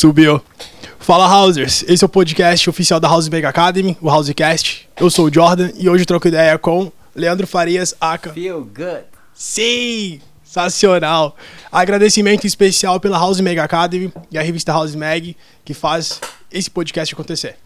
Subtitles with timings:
[0.00, 0.40] Subiu.
[0.98, 4.88] Fala Housers, esse é o podcast oficial da House Mega Academy, o Housecast.
[4.98, 8.32] Eu sou o Jordan e hoje troco ideia com Leandro Farias, Aka.
[8.32, 9.04] Feel good.
[9.34, 10.22] Sim!
[10.42, 11.36] Sensacional!
[11.70, 15.36] Agradecimento especial pela House Mega Academy e a revista House Mag
[15.66, 16.18] que faz
[16.50, 17.56] esse podcast acontecer.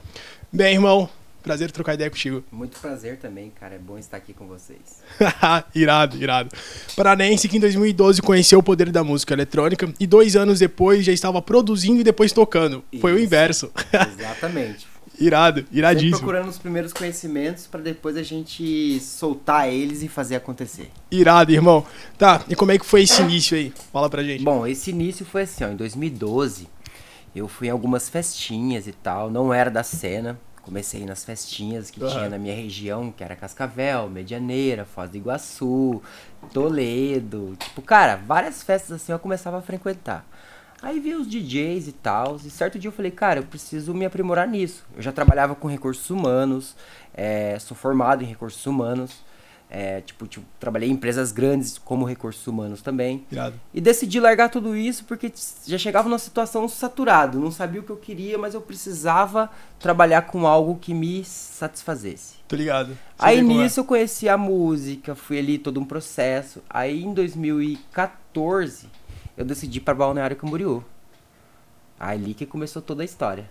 [0.53, 1.09] Bem, irmão,
[1.45, 2.43] prazer trocar ideia contigo.
[2.51, 3.75] Muito prazer também, cara.
[3.75, 5.03] É bom estar aqui com vocês.
[5.75, 6.49] irado, irado.
[6.97, 11.13] Paranense que em 2012 conheceu o poder da música eletrônica e dois anos depois já
[11.13, 12.83] estava produzindo e depois tocando.
[13.01, 13.25] Foi o Isso.
[13.25, 13.71] inverso.
[14.19, 14.87] Exatamente.
[15.21, 16.19] irado, Sempre iradíssimo.
[16.19, 20.91] procurando os primeiros conhecimentos pra depois a gente soltar eles e fazer acontecer.
[21.11, 21.87] Irado, irmão.
[22.19, 23.73] Tá, e como é que foi esse início aí?
[23.93, 24.43] Fala pra gente.
[24.43, 26.69] Bom, esse início foi assim, ó, em 2012,
[27.37, 30.39] eu fui em algumas festinhas e tal, não era da cena.
[30.65, 32.11] Comecei nas festinhas que Aham.
[32.11, 36.03] tinha na minha região, que era Cascavel, Medianeira, Foz do Iguaçu,
[36.53, 37.55] Toledo.
[37.59, 40.25] Tipo, cara, várias festas assim eu começava a frequentar.
[40.81, 44.05] Aí vi os DJs e tal, e certo dia eu falei, cara, eu preciso me
[44.05, 44.85] aprimorar nisso.
[44.97, 46.77] Eu já trabalhava com recursos humanos,
[47.13, 49.23] é, sou formado em recursos humanos,
[49.71, 53.27] é, tipo, tipo, trabalhei em empresas grandes como recursos humanos também.
[53.31, 53.59] Irado.
[53.73, 55.33] E decidi largar tudo isso porque
[55.67, 60.23] já chegava numa situação saturado, não sabia o que eu queria, mas eu precisava trabalhar
[60.23, 62.37] com algo que me satisfazesse.
[62.47, 62.89] Tô ligado.
[62.89, 63.43] Sei Aí é.
[63.43, 66.63] nisso eu conheci a música, fui ali todo um processo.
[66.71, 68.89] Aí em 2014
[69.37, 70.85] eu decidi ir para Balneário Camboriú.
[71.99, 73.49] Ali que começou toda a história.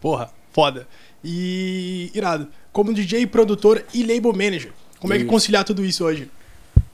[0.00, 0.86] Porra, foda.
[1.22, 2.48] E irado.
[2.72, 4.72] Como DJ, produtor e label manager.
[5.00, 6.30] Como é que conciliar tudo isso hoje?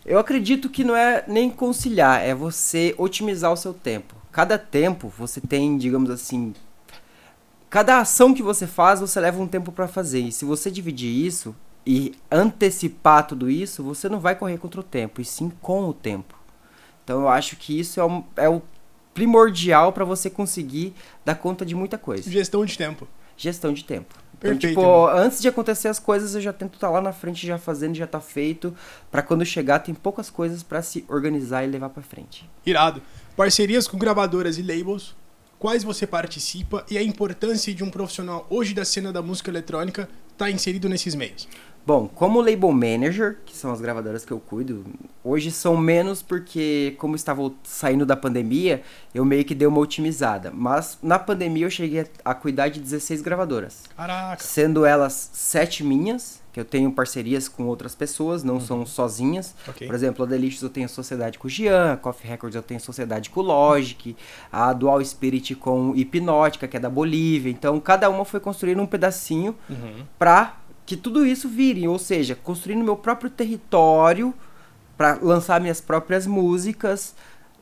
[0.05, 4.15] Eu acredito que não é nem conciliar, é você otimizar o seu tempo.
[4.33, 6.55] Cada tempo você tem, digamos assim,
[7.71, 10.21] cada ação que você faz, você leva um tempo pra fazer.
[10.21, 11.55] E se você dividir isso
[11.87, 15.93] e antecipar tudo isso, você não vai correr contra o tempo, e sim com o
[15.95, 16.35] tempo.
[17.05, 18.63] Então eu acho que isso é, um- é o
[19.15, 20.95] primordial pra você conseguir
[21.25, 22.31] dar conta de muita coisa.
[22.31, 23.07] Gestão de tempo.
[23.37, 24.15] Gestão de tempo.
[24.43, 25.07] Então, Perfeito, tipo, irmão.
[25.07, 28.09] antes de acontecer as coisas, eu já tento estar lá na frente, já fazendo, já
[28.09, 28.75] tá feito.
[29.11, 32.49] Pra quando chegar, tem poucas coisas pra se organizar e levar pra frente.
[32.67, 33.01] Irado.
[33.37, 35.15] Parcerias com gravadoras e labels.
[35.61, 40.09] Quais você participa e a importância de um profissional hoje da cena da música eletrônica
[40.33, 41.47] estar inserido nesses meios?
[41.85, 44.85] Bom, como label manager, que são as gravadoras que eu cuido,
[45.25, 48.83] hoje são menos porque, como estava saindo da pandemia,
[49.13, 50.53] eu meio que dei uma otimizada.
[50.55, 53.83] Mas na pandemia eu cheguei a, cuidar de 16 gravadoras.
[53.97, 54.43] Caraca.
[54.43, 59.55] Sendo elas sete minhas, que eu tenho parcerias com outras pessoas, não são sozinhas.
[59.67, 59.87] Ok.
[59.87, 62.79] Por exemplo, a Delicious eu tenho sociedade com o Gian, a Coffee Records eu tenho
[62.79, 64.15] sociedade com o Logic,
[64.53, 67.51] a Dual Spirit com Hipnótica, que é da Bolívia.
[67.51, 70.05] Então, cada uma foi construindo um pedacinho Uhum.
[70.19, 74.35] pra que tudo isso vire, ou seja, construindo meu próprio território
[74.97, 77.15] pra lançar minhas próprias músicas,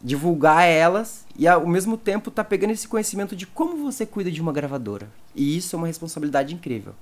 [0.03, 4.41] divulgar elas e ao mesmo tempo tá pegando esse conhecimento de como você cuida de
[4.41, 5.09] uma gravadora.
[5.35, 6.95] E isso é uma responsabilidade incrível.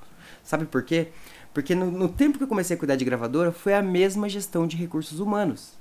[0.42, 1.08] Sabe por quê?
[1.54, 4.66] Porque no, no tempo que eu comecei a cuidar de gravadora foi a mesma gestão
[4.66, 5.72] de recursos humanos.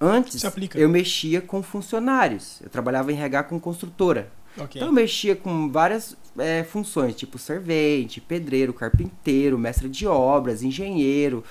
[0.00, 0.42] Antes,
[0.74, 2.60] eu mexia com funcionários.
[2.62, 4.30] Eu trabalhava em RH com construtora.
[4.58, 4.78] Ok.
[4.80, 11.44] Então eu mexia com várias é, funções, tipo servente, pedreiro, carpinteiro, mestre de obras, engenheiro.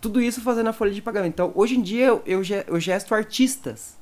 [0.00, 1.34] Tudo isso fazendo a folha de pagamento.
[1.34, 3.98] Então, hoje em dia, eu, eu, eu gesto artistas.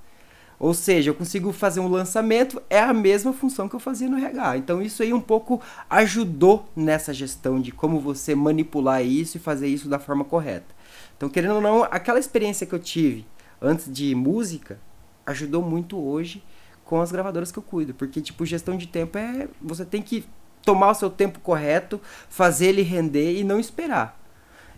[0.59, 4.19] Ou seja, eu consigo fazer um lançamento, é a mesma função que eu fazia no
[4.19, 4.57] RH.
[4.59, 9.69] Então, isso aí um pouco ajudou nessa gestão de como você manipular isso e fazer
[9.69, 10.75] isso da forma correta.
[11.17, 13.25] Então, querendo ou não, aquela experiência que eu tive
[13.61, 14.81] antes de música
[15.27, 16.43] ajudou muito hoje
[16.89, 17.93] com as gravadoras que eu cuido.
[17.93, 19.47] Porque, tipo, gestão de tempo é.
[19.61, 20.25] Você tem que
[20.65, 22.01] tomar o seu tempo correto,
[22.31, 24.19] fazer ele render e não esperar.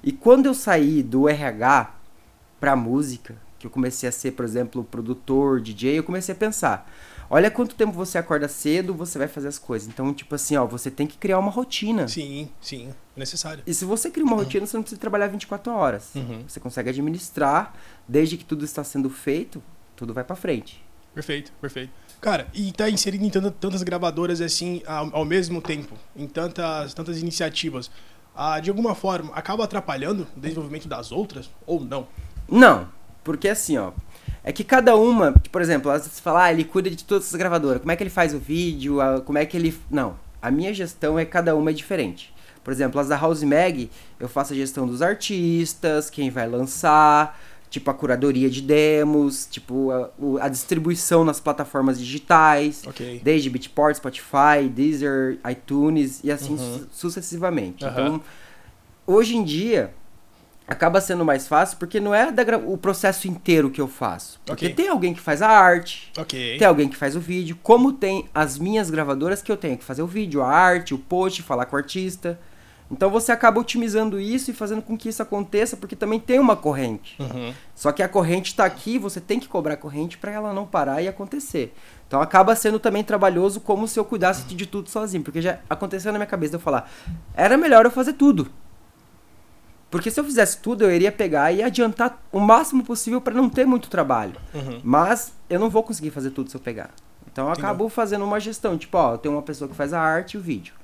[0.02, 1.94] E quando eu saí do RH
[2.58, 6.90] pra música, que eu comecei a ser, por exemplo, produtor, DJ, eu comecei a pensar.
[7.28, 9.86] Olha quanto tempo você acorda cedo, você vai fazer as coisas.
[9.86, 12.08] Então, tipo assim, ó, você tem que criar uma rotina.
[12.08, 12.92] Sim, sim.
[13.14, 13.62] Necessário.
[13.64, 16.10] E se você cria uma rotina, você não precisa trabalhar 24 horas.
[16.16, 16.42] Uhum.
[16.48, 17.72] Você consegue administrar,
[18.08, 19.62] desde que tudo está sendo feito,
[19.94, 20.82] tudo vai pra frente.
[21.14, 21.92] Perfeito, perfeito.
[22.20, 26.92] Cara, e tá inserido em tanta- tantas gravadoras assim ao, ao mesmo tempo, em tantas,
[26.92, 27.90] tantas iniciativas,
[28.36, 32.06] ah, de alguma forma acaba atrapalhando o desenvolvimento das outras ou não?
[32.48, 32.88] Não,
[33.24, 33.92] porque assim, ó.
[34.42, 37.80] É que cada uma, por exemplo, você fala, ah, ele cuida de todas essas gravadoras.
[37.80, 38.98] Como é que ele faz o vídeo?
[39.00, 39.78] a- Como é que ele.
[39.90, 40.16] Não.
[40.40, 42.32] A minha gestão é cada uma é diferente.
[42.64, 47.38] Por exemplo, as da House Mag, eu faço a gestão dos artistas, quem vai lançar,
[47.70, 50.10] tipo a curadoria de demos, tipo a,
[50.44, 53.20] a distribuição nas plataformas digitais, Ok.
[53.22, 56.78] desde Beatport, Spotify, Deezer, iTunes e assim Uhum.
[56.80, 57.84] su- sucessivamente.
[57.84, 57.92] Aham.
[58.06, 58.20] Então,
[59.06, 59.94] hoje em dia,
[60.66, 62.28] acaba sendo mais fácil porque não é
[62.66, 64.40] o processo inteiro que eu faço.
[64.44, 64.74] Porque Ok.
[64.74, 66.58] tem alguém que faz a arte, Ok.
[66.58, 69.84] tem alguém que faz o vídeo, como tem as minhas gravadoras que eu tenho que
[69.84, 72.38] fazer o vídeo, a arte, o post, falar com o artista.
[72.90, 76.56] Então você acaba otimizando isso e fazendo com que isso aconteça, porque também tem uma
[76.56, 77.16] corrente.
[77.20, 77.54] Uhum.
[77.74, 80.66] Só que a corrente tá aqui, você tem que cobrar a corrente para ela não
[80.66, 81.72] parar e acontecer.
[82.08, 86.10] Então acaba sendo também trabalhoso como se eu cuidasse de tudo sozinho, porque já aconteceu
[86.10, 86.90] na minha cabeça de eu falar,
[87.34, 88.50] era melhor eu fazer tudo.
[89.90, 93.48] Porque se eu fizesse tudo, eu iria pegar e adiantar o máximo possível para não
[93.48, 94.34] ter muito trabalho.
[94.54, 94.80] Uhum.
[94.84, 96.90] Mas eu não vou conseguir fazer tudo se eu pegar.
[97.30, 100.00] Então eu acabo fazendo uma gestão, tipo, ó, eu tenho uma pessoa que faz a
[100.00, 100.74] arte e o vídeo.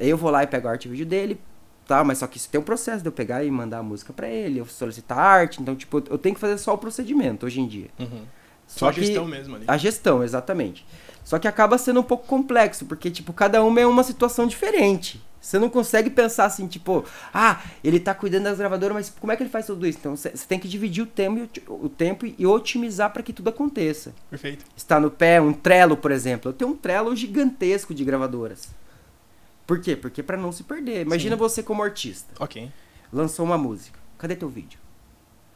[0.00, 1.38] Eu vou lá e pego a arte e o vídeo dele,
[1.86, 2.02] tá?
[2.02, 4.28] Mas só que isso tem um processo de eu pegar e mandar a música pra
[4.28, 7.60] ele, eu solicitar a arte, então tipo, eu tenho que fazer só o procedimento hoje
[7.60, 7.88] em dia.
[7.98, 8.22] Uhum.
[8.66, 9.64] Só a que- gestão mesmo ali.
[9.68, 10.86] A gestão, exatamente.
[11.24, 15.20] Só que acaba sendo um pouco complexo, porque, tipo, cada uma é uma situação diferente.
[15.40, 19.36] Você não consegue pensar assim, tipo, ah, ele tá cuidando das gravadoras, mas como é
[19.36, 19.98] que ele faz tudo isso?
[19.98, 23.48] Então você tem que dividir o tempo, e o tempo e otimizar para que tudo
[23.48, 24.12] aconteça.
[24.28, 24.64] Perfeito.
[24.76, 26.50] Está no pé, um Trello, por exemplo.
[26.50, 28.68] Eu tenho um Trello gigantesco de gravadoras.
[29.70, 29.94] Por quê?
[29.94, 31.02] Porque para não se perder.
[31.02, 31.38] Imagina Sim.
[31.38, 32.68] você como artista, Ok.
[33.12, 34.00] lançou uma música.
[34.18, 34.80] Cadê teu vídeo?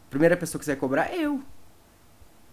[0.09, 1.41] Primeira pessoa que você vai cobrar é eu.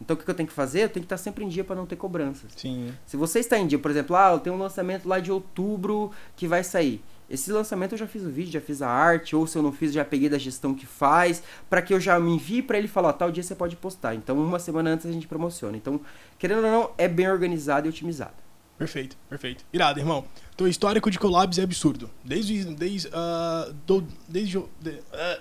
[0.02, 0.80] Então o que eu tenho que fazer?
[0.86, 2.52] Eu tenho que estar sempre em dia para não ter cobranças.
[2.58, 2.92] Sim.
[3.06, 6.10] Se você está em dia, por exemplo, ah, eu tenho um lançamento lá de outubro
[6.36, 7.00] que vai sair.
[7.30, 9.72] Esse lançamento eu já fiz o vídeo, já fiz a arte, ou se eu não
[9.72, 12.88] fiz, já peguei da gestão que faz, para que eu já me envie para ele
[12.88, 14.16] falar, ó, tal dia você pode postar.
[14.16, 15.78] Então, uma semana antes a gente promociona.
[15.78, 16.02] Então,
[16.40, 18.34] querendo ou não, é bem organizado e otimizado.
[18.82, 19.64] Perfeito, perfeito.
[19.72, 20.26] Irado, irmão.
[20.58, 22.10] Teu histórico de collabs é absurdo.
[22.24, 25.40] Desde, desde, ah, do, desde, de, ah,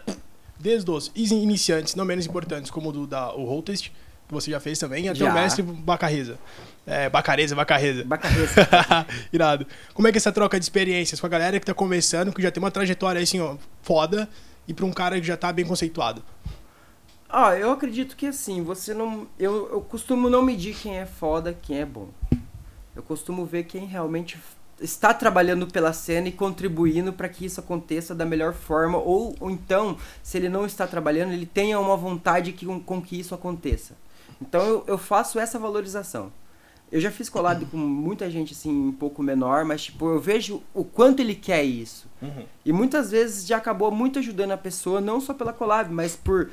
[0.58, 3.90] desde os iniciantes, não menos importantes, como o do da, o Hottest,
[4.28, 5.30] que você já fez também, até Já.
[5.30, 6.38] o mestre Bacarreza.
[6.86, 8.04] É, Bacareza, Bacareza.
[8.04, 8.54] Bacarreza.
[9.32, 9.66] Irado.
[9.94, 12.42] Como é que é essa troca de experiências com a galera que tá começando, que
[12.42, 14.28] já tem uma trajetória assim, ó, foda,
[14.68, 16.22] e pra um cara que já tá bem conceituado?
[17.26, 19.26] Ah, eu acredito que assim, você não.
[19.38, 22.10] Eu, eu costumo não medir quem é foda, quem é bom.
[23.00, 24.38] Eu costumo ver quem realmente
[24.78, 28.98] está trabalhando pela cena e contribuindo para que isso aconteça da melhor forma.
[28.98, 33.18] Ou, ou então, se ele não está trabalhando, ele tenha uma vontade que, com que
[33.18, 33.96] isso aconteça.
[34.40, 36.30] Então eu, eu faço essa valorização.
[36.92, 40.62] Eu já fiz collab com muita gente assim, um pouco menor, mas tipo, eu vejo
[40.74, 42.06] o quanto ele quer isso.
[42.20, 42.44] Uhum.
[42.66, 46.50] E muitas vezes já acabou muito ajudando a pessoa, não só pela collab, mas por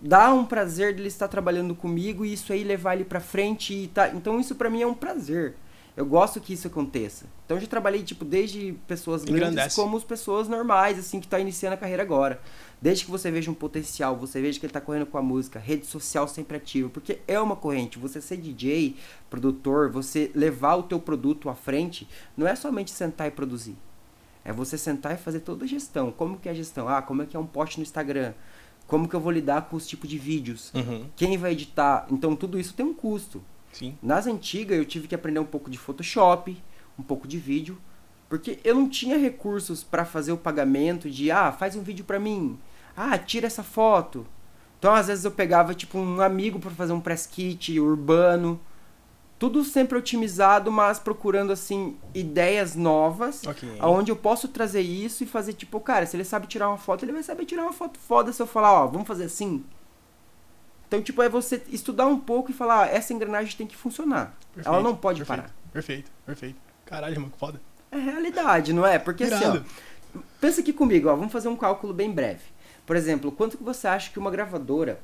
[0.00, 3.88] dar um prazer dele estar trabalhando comigo e isso aí levar ele pra frente e
[3.88, 4.08] tá.
[4.10, 5.54] Então isso pra mim é um prazer.
[5.96, 7.26] Eu gosto que isso aconteça.
[7.44, 11.38] Então eu já trabalhei tipo desde pessoas grandes como as pessoas normais assim que tá
[11.38, 12.40] iniciando a carreira agora.
[12.80, 15.58] Desde que você veja um potencial, você veja que ele tá correndo com a música,
[15.58, 17.98] rede social sempre ativa, porque é uma corrente.
[17.98, 18.96] Você ser DJ,
[19.28, 23.76] produtor, você levar o teu produto à frente, não é somente sentar e produzir.
[24.42, 26.10] É você sentar e fazer toda a gestão.
[26.10, 26.88] Como que é a gestão?
[26.88, 28.32] Ah, como é que é um post no Instagram?
[28.86, 30.72] Como que eu vou lidar com os tipos de vídeos?
[30.74, 31.06] Uhum.
[31.14, 32.06] Quem vai editar?
[32.10, 33.42] Então tudo isso tem um custo.
[33.72, 33.96] Sim.
[34.02, 36.56] Nas antigas eu tive que aprender um pouco de Photoshop,
[36.98, 37.78] um pouco de vídeo,
[38.28, 42.20] porque eu não tinha recursos para fazer o pagamento de ah, faz um vídeo para
[42.20, 42.58] mim.
[42.96, 44.26] Ah, tira essa foto.
[44.78, 48.60] Então às vezes eu pegava tipo um amigo para fazer um press kit urbano.
[49.38, 53.68] Tudo sempre otimizado, mas procurando assim ideias novas Ok.
[53.80, 57.04] Onde eu posso trazer isso e fazer tipo, cara, se ele sabe tirar uma foto,
[57.04, 59.64] ele vai saber tirar uma foto foda se eu falar, ó, vamos fazer assim.
[60.90, 64.36] Então, tipo, é você estudar um pouco e falar, ah, essa engrenagem tem que funcionar.
[64.56, 65.54] Ela Perfeito, não pode perfeito, parar.
[65.72, 66.56] Perfeito, perfeito.
[66.84, 67.60] Caralho, irmão, que foda.
[67.92, 68.98] É realidade, não é?
[68.98, 69.64] Porque assim, Irado.
[70.16, 72.42] ó, pensa aqui comigo, ó, vamos fazer um cálculo bem breve.
[72.84, 74.98] Por exemplo, quanto que você acha que uma gravadora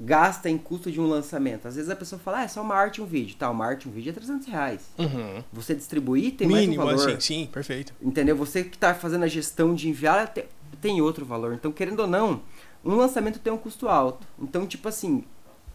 [0.00, 1.68] gasta em custo de um lançamento?
[1.68, 3.36] Às vezes a pessoa fala, ah, é só uma arte e um vídeo.
[3.38, 4.80] Tá, uma arte e um vídeo é 300 reais.
[4.98, 5.44] Uhum.
[5.52, 7.16] Você distribuir tem Mínimo, mais um valor.
[7.18, 7.92] assim, sim, perfeito.
[8.00, 8.34] Entendeu?
[8.36, 10.46] Você que está fazendo a gestão de enviar te-
[10.80, 11.52] tem outro valor.
[11.52, 12.42] Então, querendo ou não,
[12.84, 14.26] um lançamento tem um custo alto.
[14.38, 15.24] Então, tipo assim,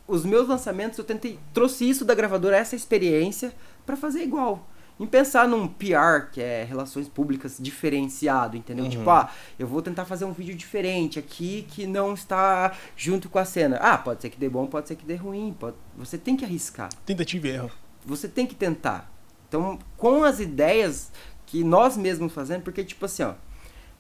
[0.08, 3.54] os meus lançamentos eu tentei trouxe isso da gravadora, essa experiência
[3.86, 4.68] para fazer igual.
[5.00, 8.86] Em pensar num PR, que é relações públicas diferenciado, entendeu?
[8.86, 8.90] Uhum.
[8.90, 13.38] Tipo, ah, eu vou tentar fazer um vídeo diferente aqui que não está junto com
[13.38, 13.78] a cena.
[13.78, 15.76] Ah, pode ser que dê bom, pode ser que dê ruim, pode...
[15.96, 17.72] você tem que arriscar Tentativa e erro.
[18.04, 19.12] você tem que tentar.
[19.48, 21.12] Então, com as ideias
[21.46, 23.36] que nós mesmos fazemos, porque tipo assim, ó,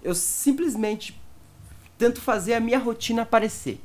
[0.04, 1.22] eu simplesmente
[1.98, 3.82] tento fazer a minha rotina aparecer.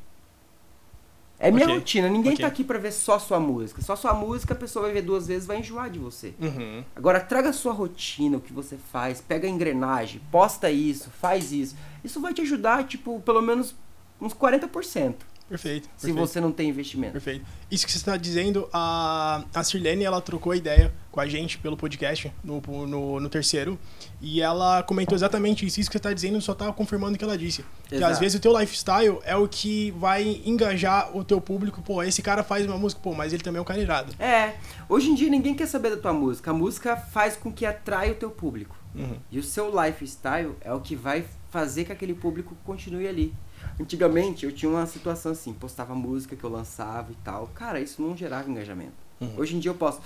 [1.38, 2.42] É minha Ok, rotina, ninguém ok.
[2.42, 3.82] tá aqui pra ver só sua música.
[3.82, 6.34] Só sua música a pessoa vai ver duas vezes, vai enjoar de você.
[6.40, 6.84] Uhum.
[6.94, 11.50] Agora traga a sua rotina, o que você faz, pega a engrenagem, posta isso, faz
[11.50, 11.74] isso.
[12.04, 13.74] Isso vai te ajudar, tipo, pelo menos
[14.20, 15.14] uns 40%.
[15.52, 15.84] Perfeito.
[15.98, 16.26] Se perfeito.
[16.26, 17.12] você não tem investimento.
[17.12, 17.44] Perfeito.
[17.70, 21.76] Isso que você está dizendo, a, a Sirlene, ela trocou ideia com a gente pelo
[21.76, 23.78] podcast, no, no, no terceiro,
[24.18, 25.78] e ela comentou exatamente isso.
[25.78, 27.62] Isso que você está dizendo só está confirmando o que ela disse.
[27.86, 28.12] Que Exato.
[28.12, 31.82] às vezes o teu lifestyle é o que vai engajar o teu público.
[31.82, 34.14] Pô, esse cara faz uma música, pô, mas ele também é um cara irado.
[34.18, 34.54] É,
[34.88, 36.50] hoje em dia ninguém quer saber da tua música.
[36.50, 38.74] A música faz com que atrai o teu público.
[38.94, 39.18] Uhum.
[39.30, 43.34] E o seu lifestyle é o que vai fazer que aquele público continue ali.
[43.80, 47.48] Antigamente eu tinha uma situação assim, postava música que eu lançava e tal.
[47.54, 48.92] Cara, isso não gerava engajamento.
[49.20, 49.34] Uhum.
[49.36, 50.00] Hoje em dia eu posso.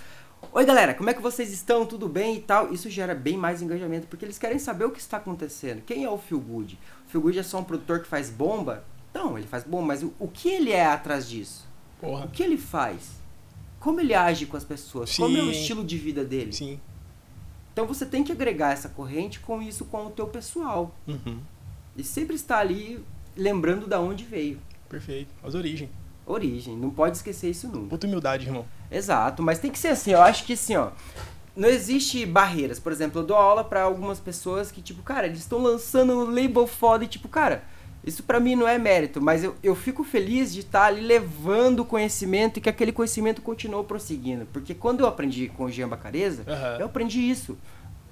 [0.53, 1.85] Oi galera, como é que vocês estão?
[1.87, 2.73] Tudo bem e tal?
[2.73, 5.83] Isso gera bem mais engajamento, porque eles querem saber o que está acontecendo.
[5.83, 6.79] Quem é o Feel Good?
[7.07, 8.85] O Feel Good é só um produtor que faz bomba?
[9.13, 11.67] Não, ele faz bomba, mas o, o que ele é atrás disso?
[11.99, 12.29] O Porra.
[12.29, 13.17] que ele faz?
[13.81, 15.17] Como ele age com as pessoas?
[15.17, 15.51] Como é o Sim.
[15.51, 16.53] estilo de vida dele?
[16.53, 16.81] Sim.
[17.73, 20.95] Então você tem que agregar essa corrente com isso com o teu pessoal.
[21.07, 21.41] Uhum.
[21.97, 23.05] E sempre estar ali
[23.37, 24.59] lembrando da onde veio.
[24.89, 25.29] Perfeito.
[25.43, 25.91] As origens.
[26.27, 27.91] Origem, não pode esquecer isso nunca.
[27.91, 28.65] Puta humildade, irmão.
[28.91, 30.91] Exato, mas tem que ser assim, eu acho que assim, ó,
[31.55, 32.81] não existe barreiras.
[32.81, 36.25] Por exemplo, eu dou aula pra algumas pessoas que tipo, cara, eles estão lançando um
[36.25, 37.63] label foda e tipo, cara,
[38.05, 41.81] isso pra mim não é mérito, mas eu, eu fico feliz de estar ali levando
[41.81, 44.47] o conhecimento e que aquele conhecimento continuou prosseguindo.
[44.53, 46.77] Porque quando eu aprendi com o Jean Bacareza, Aham.
[46.79, 47.57] eu aprendi isso.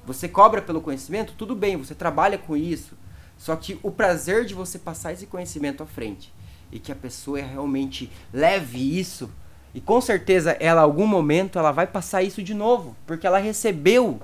[0.06, 2.96] Você cobra pelo conhecimento, tudo bem, você trabalha com isso.
[3.36, 6.32] Só que o prazer de você passar esse conhecimento à frente
[6.70, 9.30] e que a pessoa realmente leve isso
[9.74, 13.38] e com certeza ela, em algum momento, ela vai passar isso de novo, porque ela
[13.38, 14.20] recebeu.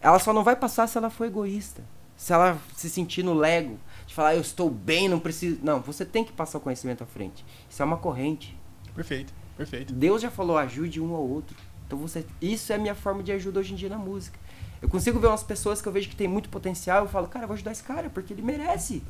[0.00, 1.84] Ela só não vai passar se ela for egoísta.
[2.16, 5.58] Se ela se sentir no lego, de falar, eu estou bem, não preciso.
[5.62, 7.44] Não, você tem que passar o conhecimento à frente.
[7.68, 8.56] Isso é uma corrente.
[8.94, 9.34] Perfeito.
[9.54, 9.92] Perfeito.
[9.92, 11.54] Deus já falou, ajude um ao outro.
[11.86, 12.24] Então você.
[12.40, 14.38] Isso é a minha forma de ajuda hoje em dia na música.
[14.86, 17.42] Eu consigo ver umas pessoas que eu vejo que tem muito potencial, eu falo, cara,
[17.42, 19.02] eu vou ajudar esse cara, porque ele merece.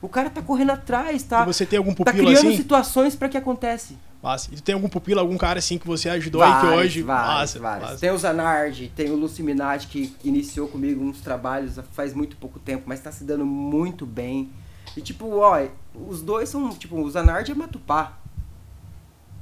[0.00, 1.42] O cara tá correndo atrás, tá?
[1.42, 2.56] E você tem algum tá pupilo criando assim?
[2.56, 3.98] situações para que acontece.
[4.22, 4.48] Massa.
[4.52, 7.02] E tu tem algum pupilo, algum cara assim que você ajudou e que hoje.
[7.02, 7.88] vários, massa, vários.
[7.88, 8.00] massa.
[8.00, 12.60] Tem o Zanardi, tem o Lucy Minaj, que iniciou comigo uns trabalhos faz muito pouco
[12.60, 14.52] tempo, mas tá se dando muito bem.
[14.96, 15.60] E tipo, ó,
[15.92, 18.16] os dois são, tipo, o Zanardi é Matupá.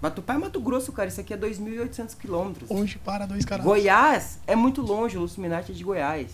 [0.05, 2.71] Matupá é Mato Grosso, cara, isso aqui é 2.800 quilômetros.
[2.71, 3.65] Onde para dois caras?
[3.65, 6.31] Goiás é muito longe, o Lucy Minaj é de Goiás.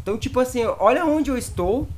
[0.00, 1.88] Então, tipo assim, olha onde eu estou,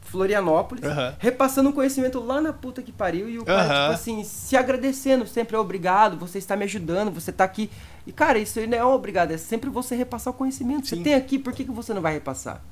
[0.00, 1.14] Florianópolis, Aham.
[1.18, 3.82] repassando um conhecimento lá na puta que pariu e o cara, Aham.
[3.82, 7.70] tipo assim, se agradecendo sempre, obrigado, você está me ajudando, você está aqui.
[8.06, 10.86] E, cara, isso aí não é um obrigado, é sempre você repassar o conhecimento.
[10.86, 11.02] Você Sim.
[11.02, 12.62] tem aqui, por que, que você não vai repassar?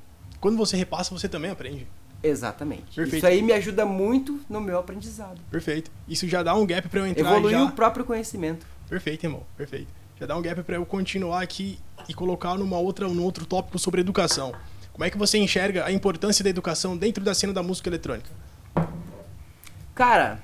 [0.41, 1.87] Quando você repassa, você também aprende.
[2.23, 2.95] Exatamente.
[2.95, 3.17] Perfeito.
[3.17, 5.41] Isso aí me ajuda muito no meu aprendizado.
[5.51, 5.91] Perfeito.
[6.09, 7.65] Isso já dá um gap pra eu entrar Evoluir já.
[7.65, 8.65] o próprio conhecimento.
[8.89, 9.43] Perfeito, irmão.
[9.57, 9.89] Perfeito.
[10.21, 13.79] Já dá um gap pra eu continuar aqui e colocar numa outra, num outro tópico
[13.79, 14.55] sobre educação.
[14.93, 18.31] Como é que você enxerga a importância da educação dentro da cena da música eletrônica?
[19.95, 20.41] Cara,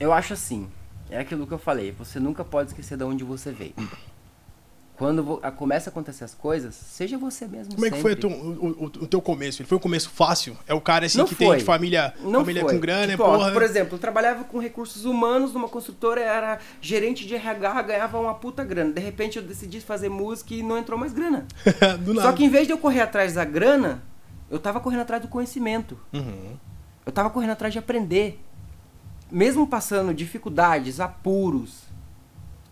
[0.00, 0.68] eu acho assim.
[1.10, 1.92] É aquilo que eu falei.
[1.92, 3.74] Você nunca pode esquecer de onde você veio.
[4.96, 8.16] Quando a- começa a acontecer as coisas, seja você mesmo Como é que foi o,
[8.16, 9.60] teu- o- o- teu começo?
[9.60, 10.56] Ele foi um começo fácil?
[10.66, 11.46] É o cara assim Não que foi.
[11.48, 12.72] tem de família, Não família foi.
[12.74, 13.52] com grana, Tipo, é ó, porra.
[13.52, 18.34] Por exemplo, eu trabalhava com recursos humanos numa construtora, era gerente de RH, ganhava uma
[18.34, 18.90] puta grana.
[18.92, 21.46] De repente eu decidi fazer música e não entrou mais grana.
[22.00, 22.32] Do Só nada.
[22.32, 24.02] que em vez de eu correr atrás da grana,
[24.50, 25.98] eu tava correndo atrás do conhecimento.
[26.12, 26.56] Uhum.
[27.04, 28.40] Eu tava correndo atrás de aprender.
[29.30, 31.82] Mesmo passando dificuldades, apuros.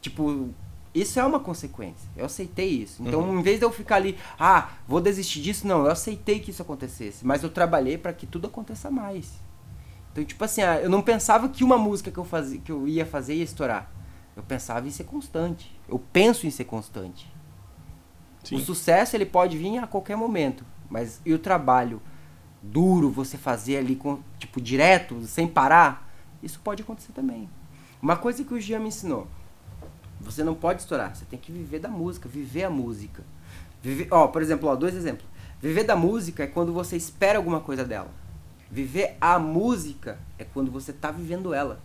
[0.00, 0.50] Tipo,
[0.94, 2.08] isso é uma consequência.
[2.16, 3.02] Eu aceitei isso.
[3.02, 3.40] Então, Uhum.
[3.40, 6.62] em vez de eu ficar ali, ah, vou desistir disso, não, eu aceitei que isso
[6.62, 7.26] acontecesse.
[7.26, 9.32] Mas eu trabalhei para que tudo aconteça mais.
[10.12, 12.86] Então, tipo assim, ah, eu não pensava que uma música que eu, fazia, que eu
[12.86, 13.90] ia fazer ia estourar.
[14.36, 15.76] Eu pensava em ser constante.
[15.88, 17.32] Eu penso em ser constante.
[18.44, 18.56] Sim.
[18.56, 22.00] O sucesso ele pode vir a qualquer momento, mas e o trabalho
[22.62, 26.10] duro você fazer ali com tipo direto, sem parar,
[26.42, 27.48] isso pode acontecer também.
[28.02, 29.26] Uma coisa que o Jean me ensinou,
[30.24, 33.22] você não pode estourar, você tem que viver da música, viver a música.
[33.82, 35.26] Viver, ó, por exemplo, ó, dois exemplos.
[35.60, 38.10] Viver da música é quando você espera alguma coisa dela.
[38.70, 41.80] Viver a música é quando você está vivendo ela.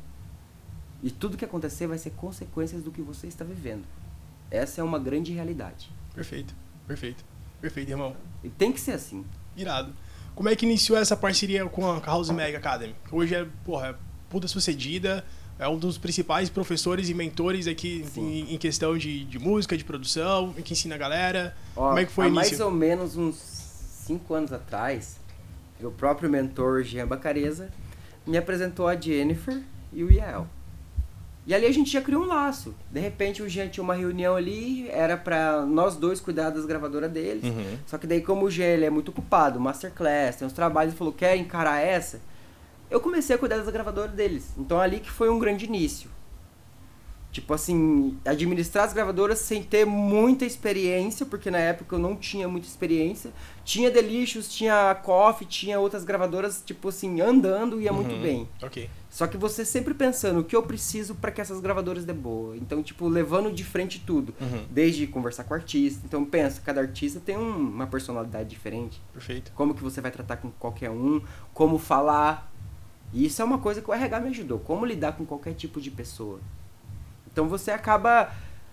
[1.03, 3.83] E tudo que acontecer vai ser consequências do que você está vivendo.
[4.49, 5.91] Essa é uma grande realidade.
[6.15, 6.55] Perfeito,
[6.87, 7.23] perfeito.
[7.61, 8.15] Perfeito, irmão.
[8.43, 9.25] E tem que ser assim.
[9.55, 9.93] Irado.
[10.33, 12.95] Como é que iniciou essa parceria com a House Mega Academy?
[13.11, 13.95] Hoje é, porra, é
[14.29, 15.25] puta sucedida,
[15.59, 19.83] é um dos principais professores e mentores aqui em, em questão de, de música, de
[19.83, 21.55] produção, que ensina a galera.
[21.75, 22.49] Ó, Como é que foi há início?
[22.51, 25.17] mais ou menos uns cinco anos atrás,
[25.83, 27.69] o próprio mentor Jean Bacareza
[28.25, 29.61] me apresentou a Jennifer
[29.91, 30.47] e o Yael.
[31.45, 32.75] E ali a gente já criou um laço.
[32.91, 37.11] De repente o Jean tinha uma reunião ali, era pra nós dois cuidar das gravadoras
[37.11, 37.43] deles.
[37.43, 37.77] Uhum.
[37.85, 40.97] Só que daí como o Jean ele é muito ocupado, masterclass, tem uns trabalhos, ele
[40.97, 42.21] falou, quer encarar essa?
[42.89, 44.51] Eu comecei a cuidar das gravadoras deles.
[44.57, 46.09] Então ali que foi um grande início.
[47.31, 52.47] Tipo assim, administrar as gravadoras sem ter muita experiência, porque na época eu não tinha
[52.47, 53.31] muita experiência.
[53.63, 58.21] Tinha Delicious, tinha Coffee, tinha outras gravadoras, tipo assim, andando ia muito Uhum.
[58.23, 58.49] bem.
[58.63, 58.89] Ok.
[59.11, 62.57] Só que você sempre pensando o que eu preciso para que essas gravadoras dê boa.
[62.57, 64.33] Então, tipo, levando de frente tudo.
[64.41, 64.65] Uhum.
[64.71, 66.01] Desde conversar com o artista.
[66.05, 68.99] Então, pensa, cada artista tem um- uma personalidade diferente.
[69.13, 69.51] Perfeito.
[69.53, 71.21] Como que você vai tratar com qualquer um,
[71.53, 72.48] como falar.
[73.13, 74.59] E isso é uma coisa que o RH me ajudou.
[74.59, 76.39] Como lidar com qualquer tipo de pessoa.
[77.31, 78.31] Então você acaba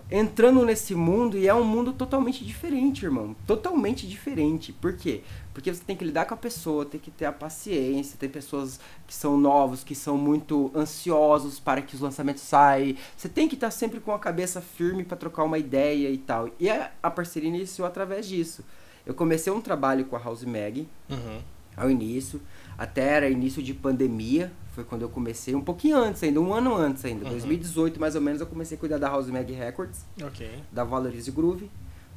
[0.09, 3.35] entrando nesse mundo e é um mundo totalmente diferente, irmão.
[3.47, 4.73] Totalmente diferente.
[4.73, 5.23] Por quê?
[5.53, 8.17] Porque você tem que lidar com a pessoa, tem que ter a paciência.
[8.19, 12.95] Tem pessoas que são novos, que são muito ansiosos para que os lançamentos saiam.
[13.17, 16.51] Você tem que estar sempre com a cabeça firme para trocar uma ideia e tal.
[16.61, 18.65] E a, parceria iniciou através disso.
[19.05, 21.41] Eu comecei um trabalho com a House Mag Uhum.
[21.77, 22.41] ao início,
[22.79, 26.75] até era início de pandemia, foi quando eu comecei, um pouquinho antes ainda, um ano
[26.75, 27.31] antes ainda, Uhum.
[27.31, 30.49] 2018 mais ou menos, eu comecei a cuidar da House Mag Records, Ok.
[30.71, 31.71] da Valorize Groove,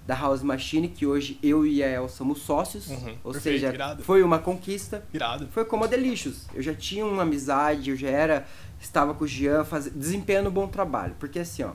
[0.06, 3.16] da House Machine, que hoje eu e a El somos sócios, Uhum.
[3.24, 4.04] ou Perfeito, seja, irado.
[4.04, 5.06] foi uma conquista.
[5.14, 5.48] Irado.
[5.52, 6.48] Foi como a Delicious.
[6.54, 8.46] Eu já tinha uma amizade, eu já era,
[8.82, 11.16] estava com o Jean, faz, desempenhando um bom trabalho.
[11.20, 11.72] Porque assim, ó,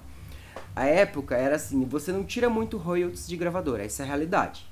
[0.76, 4.66] a época era assim, você não tira muito royalties de gravadora, essa é a realidade.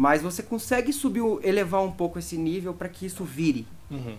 [0.00, 3.66] Mas você consegue subir, elevar um pouco esse nível para que isso vire.
[3.90, 4.16] Uhum.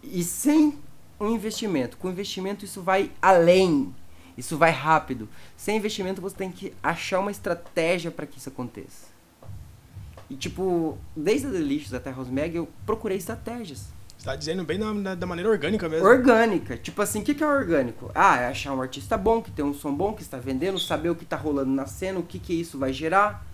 [0.00, 0.78] E sem
[1.18, 3.92] um investimento, com investimento isso vai além.
[4.38, 5.28] Isso vai rápido.
[5.56, 9.08] Sem investimento você tem que achar uma estratégia para que isso aconteça.
[10.30, 13.86] E tipo, desde a Delicious até a Rosmeg, eu procurei estratégias.
[14.16, 16.06] Você tá dizendo bem da, da- da maneira orgânica mesmo.
[16.06, 16.76] Orgânica.
[16.76, 18.12] Tipo assim, o que, que é orgânico?
[18.14, 21.10] Ah, é achar um artista bom, que tem um som bom, que está vendendo, saber
[21.10, 23.45] o que está rolando na cena, o que, que isso vai gerar.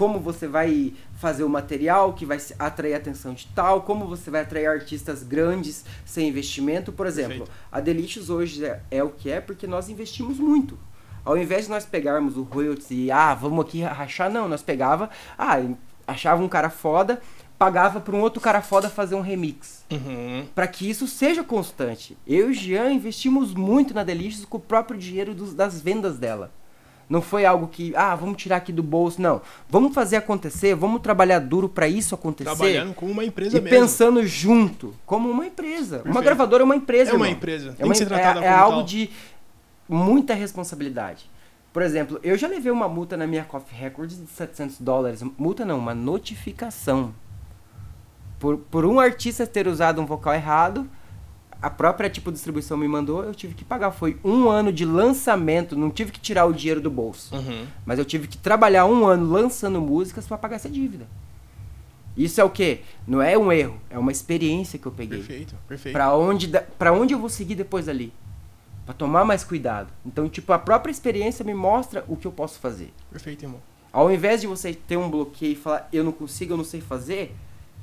[0.00, 4.30] Como você vai fazer o material que vai atrair a atenção de tal, como você
[4.30, 6.90] vai atrair artistas grandes sem investimento.
[6.90, 7.52] Por exemplo, Perfeito.
[7.70, 10.78] a Delicious hoje é, é o que é porque nós investimos muito.
[11.22, 15.10] Ao invés de nós pegarmos o royalties e, ah, vamos aqui rachar, não, nós pegava,
[15.36, 15.58] ah,
[16.06, 17.20] achava um cara foda,
[17.58, 20.46] pagava para um outro cara foda fazer um remix Uhum.
[20.54, 22.16] para que isso seja constante.
[22.26, 26.16] Eu e o Jean investimos muito na Delicious com o próprio dinheiro dos- das vendas
[26.16, 26.50] dela.
[27.10, 29.42] Não foi algo que, ah, vamos tirar aqui do bolso, não.
[29.68, 32.48] Vamos fazer acontecer, vamos trabalhar duro para isso acontecer.
[32.48, 33.80] Trabalhando como uma empresa e mesmo.
[33.80, 35.96] pensando junto, como uma empresa.
[35.96, 36.24] Uma Perfeito.
[36.24, 37.36] gravadora é uma empresa, É uma irmão.
[37.36, 37.70] empresa.
[37.70, 39.10] É, Tem uma, que ser é, é como algo de
[39.88, 41.28] muita responsabilidade.
[41.72, 45.20] Por exemplo, eu já levei uma multa na minha Coffee Records de 700 dólares.
[45.36, 47.12] Multa não, uma notificação.
[48.38, 50.88] Por, por um artista ter usado um vocal errado,
[51.62, 53.90] a própria tipo distribuição me mandou, eu tive que pagar.
[53.90, 57.34] Foi um ano de lançamento, não tive que tirar o dinheiro do bolso.
[57.34, 57.66] Uhum.
[57.84, 61.06] Mas eu tive que trabalhar um ano lançando músicas para pagar essa dívida.
[62.16, 62.80] Isso é o quê?
[63.06, 65.18] Não é um erro, é uma experiência que eu peguei.
[65.18, 65.92] Perfeito, perfeito.
[65.92, 68.12] Pra onde, pra onde eu vou seguir depois dali?
[68.84, 69.92] Pra tomar mais cuidado.
[70.04, 72.92] Então, tipo, a própria experiência me mostra o que eu posso fazer.
[73.10, 73.60] Perfeito, irmão.
[73.92, 76.80] Ao invés de você ter um bloqueio e falar, eu não consigo, eu não sei
[76.80, 77.34] fazer,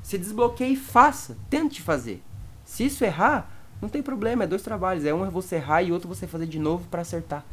[0.02, 1.38] se desbloqueie e faça.
[1.50, 2.22] Tente fazer.
[2.64, 3.50] Se isso errar,
[3.82, 5.06] não tem problema, é dois trabalhos.
[5.06, 7.46] É um é você errar e outro você fazer de novo pra acertar.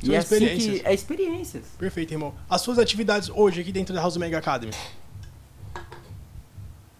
[0.00, 0.80] São e é assim experiências.
[0.82, 1.64] que é experiências.
[1.78, 2.34] Perfeito, irmão.
[2.50, 4.72] As suas atividades hoje aqui dentro da House Mega Academy.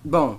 [0.04, 0.38] Bom,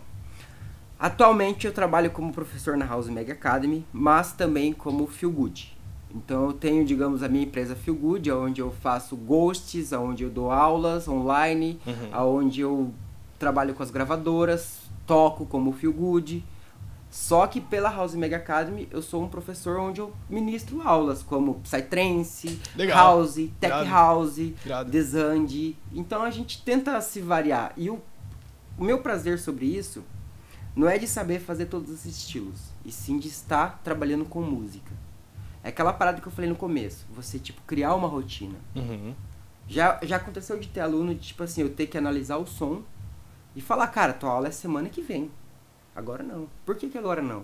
[0.98, 5.76] atualmente eu trabalho como professor na House Mega Academy, mas também como Feel Good.
[6.16, 10.30] Então eu tenho, digamos, a minha empresa Feel Good, onde eu faço ghosts, onde eu
[10.30, 12.38] dou aulas online, Uhum.
[12.38, 12.94] onde eu
[13.38, 16.44] trabalho com as gravadoras, toco como Feel Good.
[17.10, 21.56] Só que pela House Mega Academy eu sou um professor onde eu ministro aulas como
[21.62, 22.98] Psytrance, Legal.
[22.98, 23.90] House, Tech Irado.
[23.90, 24.92] House, Irado.
[24.92, 25.78] Desande.
[25.94, 27.74] Então a gente tenta se variar.
[27.78, 28.02] E o,
[28.78, 30.04] o meu prazer sobre isso
[30.76, 34.92] não é de saber fazer todos os estilos, e sim de estar trabalhando com música.
[35.64, 38.56] É aquela parada que eu falei no começo, você tipo criar uma rotina.
[38.76, 39.16] Uhum.
[39.68, 42.84] Já, já aconteceu de ter aluno de tipo assim, eu ter que analisar o som
[43.56, 45.32] e falar, cara, tua aula é semana que vem.
[45.98, 46.48] Agora não.
[46.64, 47.44] Por que, que agora não?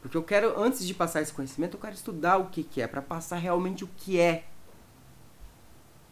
[0.00, 2.86] Porque eu quero, antes de passar esse conhecimento, eu quero estudar o que, que é,
[2.86, 4.44] pra passar realmente o que é.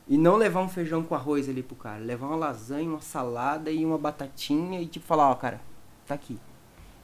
[0.09, 2.03] E não levar um feijão com arroz ali pro cara.
[2.03, 5.61] Levar uma lasanha, uma salada e uma batatinha e tipo falar, ó, cara,
[6.05, 6.37] tá aqui.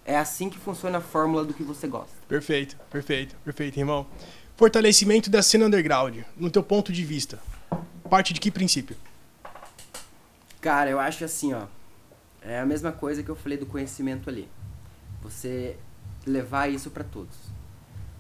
[0.04, 2.16] É assim que funciona a fórmula do que você gosta.
[2.26, 4.04] Perfeito, perfeito, perfeito, irmão.
[4.56, 7.38] Fortalecimento da cena underground, no teu ponto de vista.
[8.10, 8.96] Parte de que princípio?
[10.60, 11.66] Cara, eu acho assim, ó.
[12.42, 14.48] É a mesma coisa que eu falei do conhecimento ali.
[15.24, 15.76] Você
[16.26, 17.37] levar isso pra todos.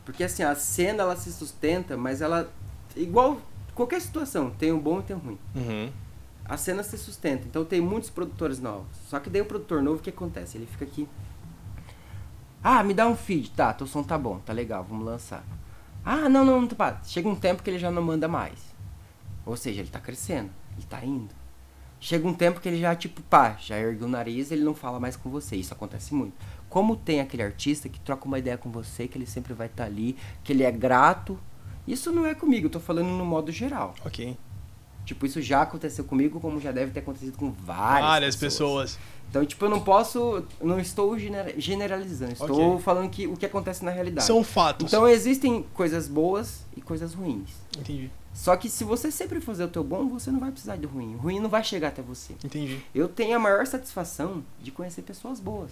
[0.04, 2.52] Porque assim, a cena ela se sustenta, mas ela
[2.96, 3.40] igual
[3.74, 5.38] qualquer situação, tem um bom e tem um ruim.
[5.54, 5.92] Uhum.
[6.44, 7.46] A cena se sustenta.
[7.46, 8.96] Então tem muitos produtores novos.
[9.08, 10.58] Só que daí o produtor novo o que acontece?
[10.58, 11.08] Ele fica aqui
[12.62, 13.50] Ah, me dá um feed.
[13.50, 15.44] Tá, teu som tá bom, tá legal, vamos lançar.
[16.04, 17.00] Ah, não, não, não tá.
[17.04, 18.74] Chega um tempo que ele já não manda mais.
[19.46, 21.34] Ou seja, ele tá crescendo, ele tá indo.
[21.98, 25.00] Chega um tempo que ele já, tipo, pá, já ergueu o nariz ele não fala
[25.00, 25.56] mais com você.
[25.56, 26.34] Isso acontece muito.
[26.74, 29.84] Como tem aquele artista que troca uma ideia com você, que ele sempre vai estar
[29.84, 31.38] tá ali, que ele é grato.
[31.86, 33.94] Isso não é comigo, eu tô falando no modo geral.
[34.04, 34.36] Ok.
[35.04, 38.96] Tipo, isso já aconteceu comigo, como já deve ter acontecido com várias, várias pessoas.
[38.96, 39.14] pessoas.
[39.30, 40.44] Então, tipo, eu não posso.
[40.60, 42.32] Não estou generalizando.
[42.32, 42.82] Estou okay.
[42.82, 44.26] falando que o que acontece na realidade.
[44.26, 44.88] São fatos.
[44.88, 47.50] Então existem coisas boas e coisas ruins.
[47.78, 48.10] Entendi.
[48.32, 51.14] Só que se você sempre fazer o teu bom, você não vai precisar de ruim.
[51.14, 52.32] O ruim não vai chegar até você.
[52.44, 52.80] Entendi.
[52.92, 55.70] Eu tenho a maior satisfação de conhecer pessoas boas.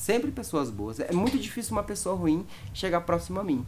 [0.00, 0.98] Sempre pessoas boas.
[0.98, 3.66] É muito difícil uma pessoa ruim chegar próximo a mim.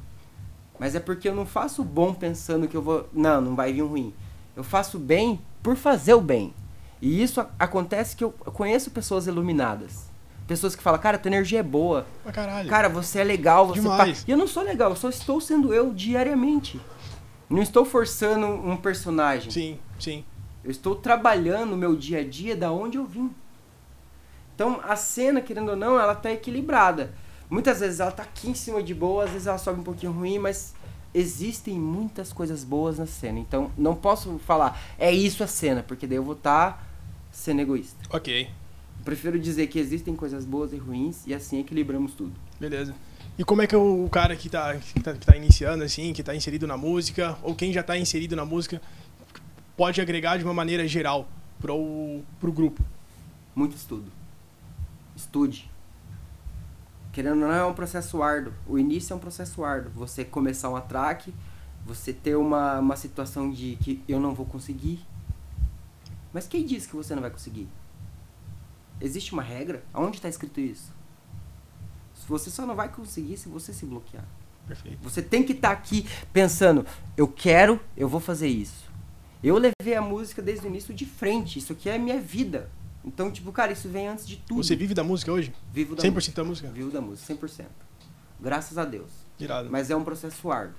[0.78, 3.06] Mas é porque eu não faço bom pensando que eu vou.
[3.12, 4.14] Não, não vai vir um ruim.
[4.56, 6.54] Eu faço bem por fazer o bem.
[7.02, 10.06] E isso acontece que eu conheço pessoas iluminadas.
[10.48, 12.06] Pessoas que falam, cara, tua energia é boa.
[12.22, 12.68] Pra caralho.
[12.70, 14.24] Cara, você é legal, você Demais.
[14.26, 16.80] E eu não sou legal, eu só estou sendo eu diariamente.
[17.50, 19.50] Não estou forçando um personagem.
[19.50, 20.24] Sim, sim.
[20.64, 23.30] Eu estou trabalhando o meu dia a dia da onde eu vim.
[24.54, 27.12] Então a cena, querendo ou não, ela tá equilibrada.
[27.48, 30.12] Muitas vezes ela tá aqui em cima de boa, às vezes ela sobe um pouquinho
[30.12, 30.74] ruim, mas
[31.14, 33.38] existem muitas coisas boas na cena.
[33.38, 36.82] Então, não posso falar, é isso a cena, porque daí eu vou estar tá
[37.30, 37.98] sendo egoísta.
[38.10, 38.48] Ok.
[39.04, 42.32] Prefiro dizer que existem coisas boas e ruins e assim equilibramos tudo.
[42.58, 42.94] Beleza.
[43.38, 46.20] E como é que o cara que está que tá, que tá iniciando, assim, que
[46.20, 48.80] está inserido na música, ou quem já está inserido na música,
[49.76, 51.26] pode agregar de uma maneira geral
[51.60, 52.84] pro, pro grupo?
[53.54, 54.10] Muito estudo.
[55.14, 55.70] Estude
[57.12, 58.54] querendo ou não, é um processo árduo.
[58.66, 59.92] O início é um processo árduo.
[59.94, 61.32] Você começar um atraque,
[61.84, 65.06] você ter uma, uma situação de que eu não vou conseguir.
[66.32, 67.68] Mas quem disse que você não vai conseguir?
[69.00, 69.84] Existe uma regra?
[69.92, 70.90] Aonde está escrito isso?
[72.26, 74.24] Você só não vai conseguir se você se bloquear.
[74.66, 74.98] Perfeito.
[75.02, 78.90] Você tem que estar tá aqui pensando, eu quero, eu vou fazer isso.
[79.42, 81.58] Eu levei a música desde o início de frente.
[81.58, 82.70] Isso aqui é a minha vida.
[83.04, 84.62] Então, tipo, cara, isso vem antes de tudo.
[84.62, 85.52] Você vive da música hoje?
[85.72, 86.36] Vivo da 100% música.
[86.36, 86.68] da música?
[86.68, 87.66] Vivo da música, 100%.
[88.40, 89.10] Graças a Deus.
[89.38, 89.70] Irado.
[89.70, 90.76] Mas é um processo árduo.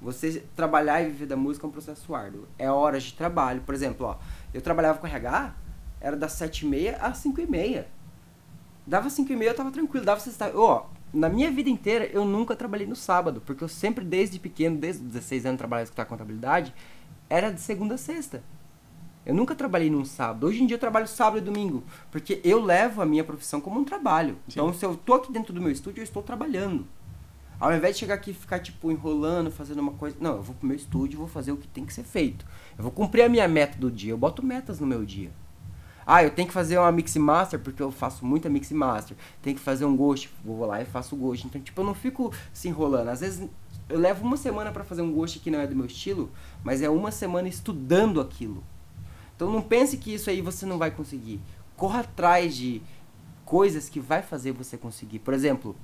[0.00, 2.46] Você trabalhar e viver da música é um processo árduo.
[2.58, 3.62] É horas de trabalho.
[3.62, 4.18] Por exemplo, ó,
[4.52, 5.54] eu trabalhava com RH,
[6.00, 7.86] era das 7h30 às 5h30.
[8.86, 10.04] Dava 5h30, eu tava tranquilo.
[10.04, 13.40] Dava sexta Ó, na minha vida inteira, eu nunca trabalhei no sábado.
[13.40, 16.74] Porque eu sempre, desde pequeno, desde 16 anos, trabalhava com contabilidade.
[17.28, 18.42] Era de segunda a sexta.
[19.26, 20.46] Eu nunca trabalhei num sábado.
[20.46, 23.80] Hoje em dia eu trabalho sábado e domingo, porque eu levo a minha profissão como
[23.80, 24.36] um trabalho.
[24.48, 24.52] Sim.
[24.60, 26.86] Então, se eu tô aqui dentro do meu estúdio, eu estou trabalhando.
[27.58, 30.16] Ao invés de chegar aqui e ficar, tipo, enrolando, fazendo uma coisa...
[30.20, 32.46] Não, eu vou pro meu estúdio e vou fazer o que tem que ser feito.
[32.78, 34.12] Eu vou cumprir a minha meta do dia.
[34.12, 35.32] Eu boto metas no meu dia.
[36.06, 39.16] Ah, eu tenho que fazer uma mix master, porque eu faço muita mix master.
[39.42, 41.44] Tem que fazer um ghost, vou lá e faço o ghost.
[41.48, 43.08] Então, tipo, eu não fico se enrolando.
[43.08, 43.48] Às vezes
[43.88, 46.30] eu levo uma semana para fazer um ghost que não é do meu estilo,
[46.62, 48.62] mas é uma semana estudando aquilo.
[49.36, 51.40] Então não pense que isso aí você não vai conseguir.
[51.76, 52.82] Corra atrás de
[53.44, 55.18] coisas que vai fazer você conseguir.
[55.18, 55.76] Por exemplo,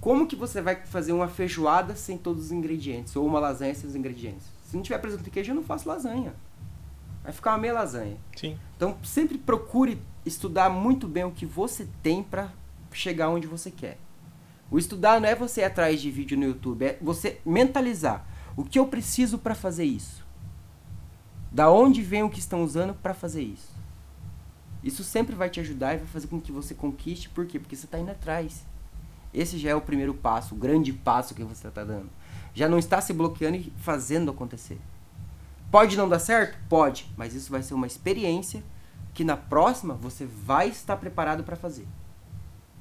[0.00, 3.14] como que você vai fazer uma feijoada sem todos os ingredientes?
[3.14, 4.46] Ou uma lasanha sem os ingredientes?
[4.68, 6.34] Se não tiver presunto e queijo, eu não faço lasanha.
[7.22, 8.16] Vai ficar uma meia lasanha.
[8.34, 8.58] Sim.
[8.76, 12.50] Então sempre procure estudar muito bem o que você tem para
[12.90, 13.98] chegar onde você quer.
[14.70, 18.64] O estudar não é você ir atrás de vídeo no YouTube, é você mentalizar o
[18.64, 20.21] que eu preciso para fazer isso.
[21.52, 23.70] Da onde vem o que estão usando para fazer isso?
[24.82, 27.28] Isso sempre vai te ajudar e vai fazer com que você conquiste.
[27.28, 27.58] Por quê?
[27.58, 28.64] Porque você está indo atrás.
[29.32, 32.08] Esse já é o primeiro passo, o grande passo que você está dando.
[32.54, 34.78] Já não está se bloqueando e fazendo acontecer.
[35.70, 36.58] Pode não dar certo?
[36.68, 37.10] Pode.
[37.16, 38.62] Mas isso vai ser uma experiência
[39.14, 41.86] que na próxima você vai estar preparado para fazer.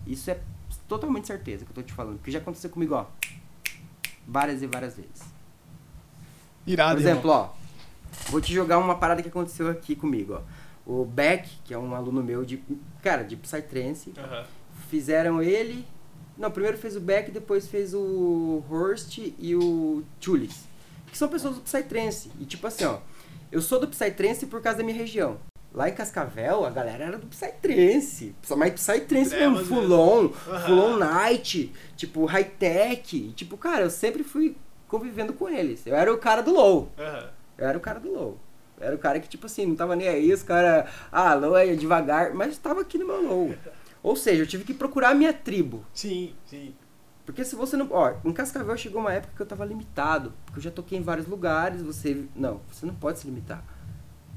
[0.08, 0.40] Isso é
[0.88, 2.18] totalmente certeza que eu estou te falando.
[2.18, 3.06] Porque já aconteceu comigo, ó.
[4.28, 5.22] Várias e várias vezes.
[6.66, 7.52] Irado, Por exemplo, irmão.
[7.58, 7.61] ó.
[8.30, 10.42] Vou te jogar uma parada que aconteceu aqui comigo, ó.
[10.86, 12.64] O Beck, que é um aluno meu de.
[13.02, 14.14] Cara, de Psytrance.
[14.18, 14.44] Uhum.
[14.90, 15.86] Fizeram ele.
[16.38, 20.66] Não, primeiro fez o Beck, depois fez o Horst e o Chulis.
[21.12, 22.32] Que são pessoas do Psytrance.
[22.40, 23.00] E tipo assim, ó.
[23.52, 25.38] Eu sou do Psytrance por causa da minha região.
[25.74, 28.36] Lá em Cascavel, a galera era do Psytrance.
[28.58, 29.64] Mas Psytrance mesmo, né?
[29.66, 30.60] Fulon, uhum.
[30.66, 33.34] Fulon Night, tipo, high-tech.
[33.36, 34.56] Tipo, cara, eu sempre fui
[34.88, 35.86] convivendo com eles.
[35.86, 36.92] Eu era o cara do low.
[36.98, 37.28] Uhum.
[37.58, 38.40] Eu era o cara do low.
[38.80, 41.56] Eu era o cara que, tipo assim, não tava nem aí, os caras, ah, low
[41.56, 43.56] é devagar, mas estava aqui no meu low.
[44.04, 45.86] Ou seja, eu tive que procurar a minha tribo.
[45.94, 46.74] Sim, sim.
[47.26, 47.88] Porque se você não.
[47.92, 50.34] Ó, em Cascavel chegou uma época que eu tava limitado.
[50.46, 52.26] Porque eu já toquei em vários lugares, você.
[52.36, 53.64] Não, você não pode se limitar.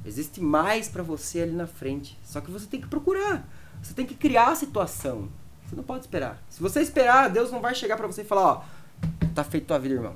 [0.05, 2.19] Existe mais para você ali na frente.
[2.23, 3.49] Só que você tem que procurar.
[3.83, 5.31] Você tem que criar a situação.
[5.67, 6.43] Você não pode esperar.
[6.49, 8.65] Se você esperar, Deus não vai chegar pra você e falar, ó,
[9.35, 10.15] tá feito tua vida, irmão.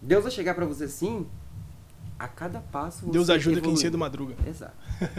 [0.00, 1.26] Deus vai chegar pra você assim,
[2.18, 3.80] a cada passo você Deus ajuda quem evolui.
[3.80, 4.34] cedo madruga.
[4.46, 4.74] Exato.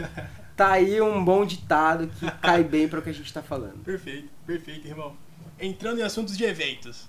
[0.54, 3.82] tá aí um bom ditado que cai bem para o que a gente tá falando.
[3.82, 5.16] Perfeito, perfeito, irmão.
[5.58, 7.08] Entrando em assuntos de eventos.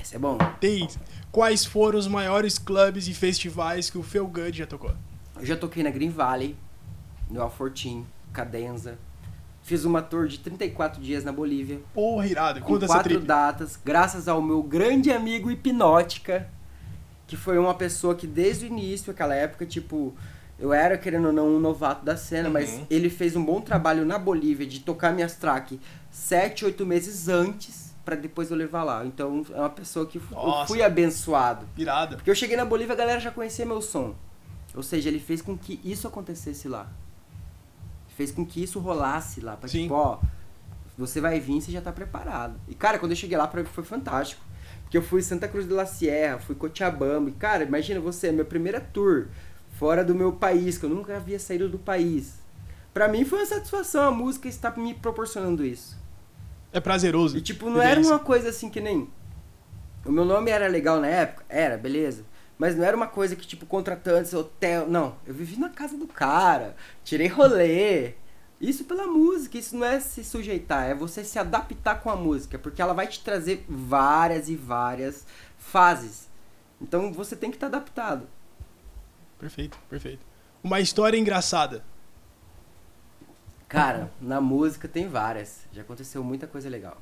[0.00, 0.36] Esse é bom.
[0.60, 0.88] Tem
[1.30, 4.94] quais foram os maiores clubes e festivais que o Feel Good já tocou?
[5.36, 6.56] Eu já toquei na Green Valley,
[7.30, 8.98] no Alfortim, Cadenza.
[9.62, 11.80] Fiz uma tour de 34 dias na Bolívia.
[11.94, 12.60] Porra, irado.
[12.60, 16.48] Com Conta quatro datas, graças ao meu grande amigo Hipnótica,
[17.32, 20.12] que foi uma pessoa que desde o início, aquela época, tipo,
[20.58, 22.52] eu era, querendo ou não, um novato da cena, Uhum.
[22.52, 27.28] mas ele fez um bom trabalho na Bolívia de tocar minhas track sete, oito meses
[27.30, 29.06] antes, pra depois eu levar lá.
[29.06, 30.66] Então, é uma pessoa que eu Nossa.
[30.66, 31.64] fui abençoado.
[31.74, 32.16] Irado.
[32.16, 34.14] Porque eu cheguei na Bolívia, a galera já conhecia meu som.
[34.74, 36.86] Ou seja, ele fez com que isso acontecesse lá.
[38.14, 39.56] Fez com que isso rolasse lá.
[39.56, 39.84] Pra Sim.
[39.84, 40.18] tipo, ó,
[40.98, 42.60] você vai vir, você já tá preparado.
[42.68, 44.42] E, cara, quando eu cheguei lá, pra mim foi fantástico.
[44.92, 47.30] Porque eu fui Santa Cruz de la Sierra, fui Cochabamba.
[47.30, 49.28] E, cara, imagina você, minha primeira tour
[49.78, 52.34] fora do meu país, que eu nunca havia saído do país.
[52.92, 55.96] Pra mim foi uma satisfação, a música está me proporcionando isso.
[56.70, 57.38] É prazeroso.
[57.38, 59.08] E tipo, não era uma coisa assim que nem.
[60.04, 61.42] O meu nome era legal na época?
[61.48, 62.26] Era, beleza.
[62.58, 64.86] Mas não era uma coisa que, tipo, contratantes, hotel.
[64.86, 65.16] Não.
[65.26, 66.76] Eu vivi na casa do cara.
[67.02, 68.12] Tirei rolê.
[68.62, 69.58] Isso pela música.
[69.58, 70.88] Isso não é se sujeitar.
[70.88, 72.56] É você se adaptar com a música.
[72.56, 75.26] Porque ela vai te trazer várias e várias
[75.58, 76.30] fases.
[76.80, 78.28] Então você tem que estar adaptado.
[79.38, 80.24] Perfeito, perfeito.
[80.62, 81.84] Uma história engraçada.
[83.68, 85.62] Cara, na música tem várias.
[85.72, 86.98] Já aconteceu muita coisa legal.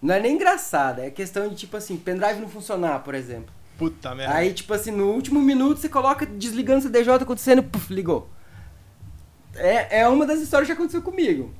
[0.00, 1.04] Não é nem engraçada.
[1.04, 3.52] É questão de, tipo assim, pendrive não funcionar, por exemplo.
[3.76, 4.34] Puta merda.
[4.34, 8.28] Aí, tipo assim, no último minuto você coloca desligando o CDJ acontecendo, puf, ligou.
[9.58, 11.52] É, é uma das histórias que aconteceu comigo.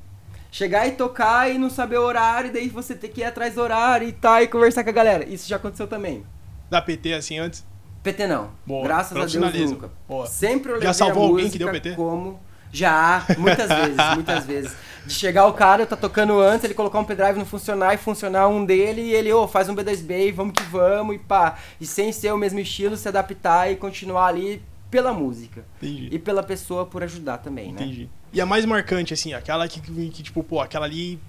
[0.51, 3.55] Chegar e tocar e não saber o horário, e daí você ter que ir atrás
[3.55, 5.25] do horário e tal, e conversar com a galera.
[5.29, 6.25] Isso já aconteceu também.
[6.71, 7.67] Da PT assim antes?
[8.03, 8.51] PT não.
[8.67, 9.91] Boa, Graças a Deus nunca.
[10.09, 10.27] Boa.
[10.27, 11.95] Sempre eu Já levei salvou a alguém que deu PT?
[11.95, 12.41] como...
[12.71, 14.77] Já, muitas vezes, muitas vezes.
[15.07, 17.97] De chegar o cara, eu tá tocando antes, ele colocar um pendrive não funcionar e
[17.97, 21.57] funcionar um dele, e ele, ô, faz um B2B, vamos que vamos, e pá.
[21.81, 25.65] E sem ser o mesmo estilo, se adaptar e continuar ali pela música.
[25.77, 26.09] Entendi.
[26.13, 27.83] E pela pessoa por ajudar também, né?
[27.83, 28.11] Entendi.
[28.33, 31.21] E a mais marcante, assim, aquela que, que, tipo, pô, aquela ali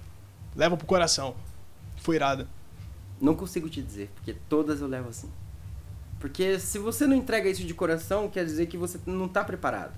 [0.55, 1.35] leva pro coração.
[1.97, 2.47] Foi irada.
[3.21, 5.29] Não consigo te dizer, porque todas eu levo assim.
[6.19, 9.93] Porque se você não entrega isso de coração, quer dizer que você não tá preparado.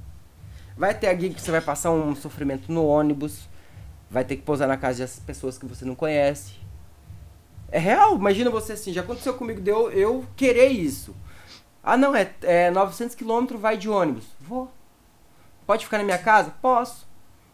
[0.77, 3.47] Vai ter a gig que você vai passar um sofrimento no ônibus,
[4.09, 6.53] vai ter que pousar na casa de pessoas que você não conhece.
[7.71, 11.15] É real, imagina você assim, já aconteceu comigo de eu, eu querer isso.
[11.83, 14.25] Ah não, é, é 900 km, vai de ônibus.
[14.39, 14.71] Vou.
[15.65, 16.53] Pode ficar na minha casa?
[16.61, 17.07] Posso.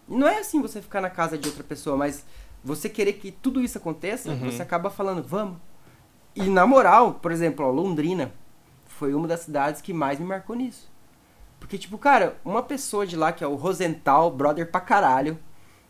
[0.09, 2.25] E não é assim você ficar na casa de outra pessoa, mas
[2.63, 4.51] você querer que tudo isso aconteça, Uhum.
[4.51, 5.57] você acaba falando, vamos.
[6.35, 8.31] E na moral, por exemplo, ó, Londrina
[8.85, 10.91] foi uma das cidades que mais me marcou nisso.
[11.59, 15.39] Porque, tipo, cara, uma pessoa de lá, que é o Rosenthal, brother pra caralho,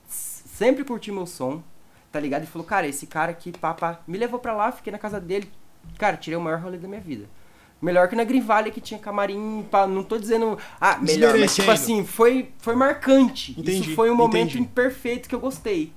[0.08, 1.62] sempre curtiu meu som,
[2.12, 2.44] tá ligado?
[2.44, 5.52] E falou, cara, esse cara aqui, papá, me levou pra lá, fiquei na casa dele.
[5.98, 7.28] Cara, tirei o maior rolê da minha vida.
[7.80, 11.70] Melhor que na Valley, que tinha camarim, pá, não tô dizendo, ah, melhor, mas tipo
[11.70, 13.52] assim, foi, foi marcante.
[13.52, 14.70] Entendi, Isso foi um momento entendi.
[14.74, 15.94] perfeito que eu gostei.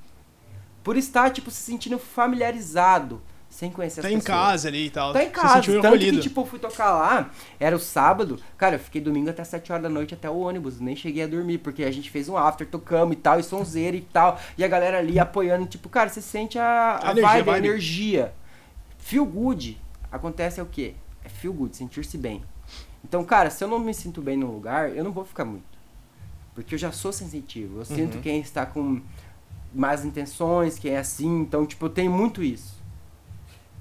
[0.85, 4.39] Por estar, tipo, se sentindo familiarizado, sem conhecer Tá as em pessoas.
[4.39, 5.13] casa ali e tal.
[5.15, 8.77] Tá em casa, sentiu tanto que, tipo, eu fui tocar lá, era o sábado, cara,
[8.77, 11.59] eu fiquei domingo até 7 horas da noite, até o ônibus, nem cheguei a dormir,
[11.59, 14.69] porque a gente fez um after, tocamos e tal, e sonzeira e tal, e a
[14.69, 18.33] galera ali apoiando, tipo, cara, você sente a, a, A energia, vibe, a energia.
[18.99, 19.81] Feel good,
[20.13, 20.95] acontece é o quê?
[21.25, 22.43] É feel good, sentir-se bem.
[23.05, 25.65] Então, cara, se eu não me sinto bem num lugar, eu não vou ficar muito.
[26.55, 28.21] Porque eu já sou sensitivo, eu sinto Uhum.
[28.23, 29.01] quem está com
[29.73, 32.79] más intenções, quem é assim, então, tipo, eu tenho muito isso.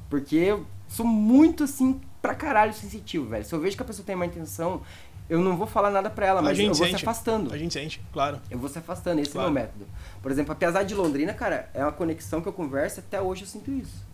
[0.10, 3.46] Porque eu sou muito assim pra caralho sensitivo, velho.
[3.46, 4.82] Se eu vejo que a pessoa tem má intenção,
[5.30, 6.90] eu não vou falar nada pra ela, mas eu vou sente.
[6.90, 7.54] se afastando.
[7.54, 8.40] A gente sente, claro.
[8.50, 9.48] Eu vou se afastando, esse Claro.
[9.48, 9.86] é o meu método.
[10.22, 13.44] Por exemplo, a Piazada de Londrina, cara, é uma conexão que eu converso até hoje
[13.44, 14.06] eu sinto isso.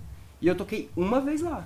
[0.42, 1.66] E eu toquei uma vez lá.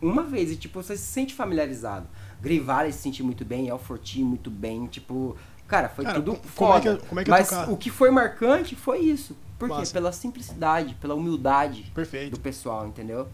[0.00, 2.06] Uma vez, e tipo, você se sente familiarizado.
[2.40, 5.36] Green Valley se sente muito bem, Elfortin muito bem, tipo...
[5.66, 6.90] Cara, foi Cara, tudo como é que foda.
[6.90, 9.36] é- é que é Mas o que foi marcante foi isso.
[9.58, 9.82] Por quê?
[9.92, 12.30] Pela simplicidade, pela humildade Perfeito.
[12.36, 13.24] do pessoal, entendeu?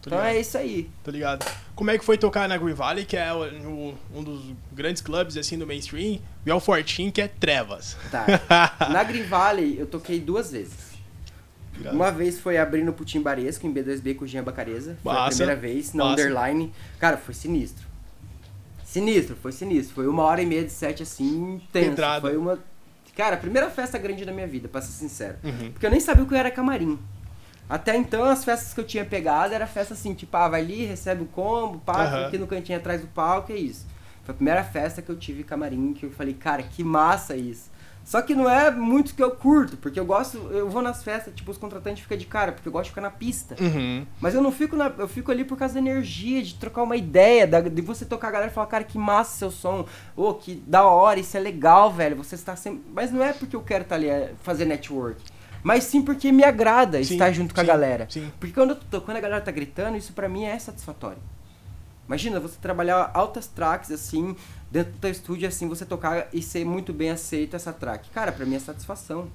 [0.00, 0.36] Tô então ligado.
[0.36, 0.88] é isso aí.
[1.02, 1.44] Tô ligado.
[1.74, 5.36] Como é que foi tocar na Green Valley, que é o- um dos grandes clubes
[5.36, 7.96] assim do mainstream, e o Fortin, que é trevas.
[8.10, 8.24] Tá.
[8.90, 10.95] Na Green Valley eu toquei duas vezes.
[11.78, 11.96] Irado.
[11.96, 14.96] Uma vez foi abrindo pro Tim Baresco em B2B com o Jean Bacareza.
[15.02, 16.22] Foi a primeira vez, na Massa.
[16.22, 16.72] Underline.
[16.98, 17.86] Cara, foi sinistro.
[18.84, 19.94] Sinistro, foi sinistro.
[19.94, 21.90] Foi uma hora e meia de set assim, tenso.
[21.90, 22.20] Pedrada.
[22.20, 22.58] Foi uma.
[23.16, 25.36] Cara, a primeira festa grande da minha vida, pra ser sincero.
[25.42, 25.72] Uhum.
[25.72, 26.98] Porque eu nem sabia o que era camarim.
[27.68, 30.84] Até então, as festas que eu tinha pegado era festa assim, tipo, ah, vai ali,
[30.84, 33.86] recebe o combo, pá, fica aqui no cantinho atrás do palco, é isso.
[34.24, 37.70] Foi a primeira festa que eu tive camarim, que eu falei, cara, que massa isso.
[38.06, 41.34] Só que não é muito que eu curto, porque eu gosto, eu vou nas festas,
[41.34, 43.56] tipo, os contratantes ficam de cara, porque eu gosto de ficar na pista.
[43.60, 44.06] Uhum.
[44.20, 46.96] Mas eu não fico na, eu fico ali por causa da energia, de trocar uma
[46.96, 50.32] ideia, da- de você tocar a galera e falar, cara, que massa seu som, ô,
[50.34, 52.84] que da hora, isso é legal, velho, você está sempre...
[52.94, 55.20] Mas não é porque eu quero estar ali é, fazer network,
[55.64, 58.06] mas sim porque me agrada Sim, estar junto com a sim, galera.
[58.08, 58.30] sim.
[58.38, 61.18] Porque quando eu tô tocando, a galera tá gritando, isso pra mim é satisfatório.
[62.06, 64.36] Imagina você trabalhar altas tracks assim,
[64.70, 68.10] dentro do teu estúdio, assim, você tocar e ser muito bem aceito essa track.
[68.10, 69.28] Cara, pra mim é satisfação.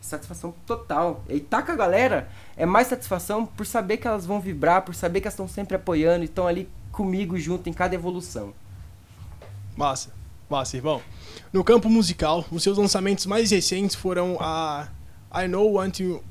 [0.00, 1.24] Satisfação total.
[1.28, 4.94] E tá com a galera é mais satisfação por saber que elas vão vibrar, por
[4.94, 8.52] saber que elas estão sempre apoiando e estão ali comigo junto em cada evolução.
[9.74, 10.12] Massa,
[10.48, 11.00] massa, irmão.
[11.50, 14.88] No campo musical, os seus lançamentos mais recentes foram a
[15.34, 16.22] I Know Want You.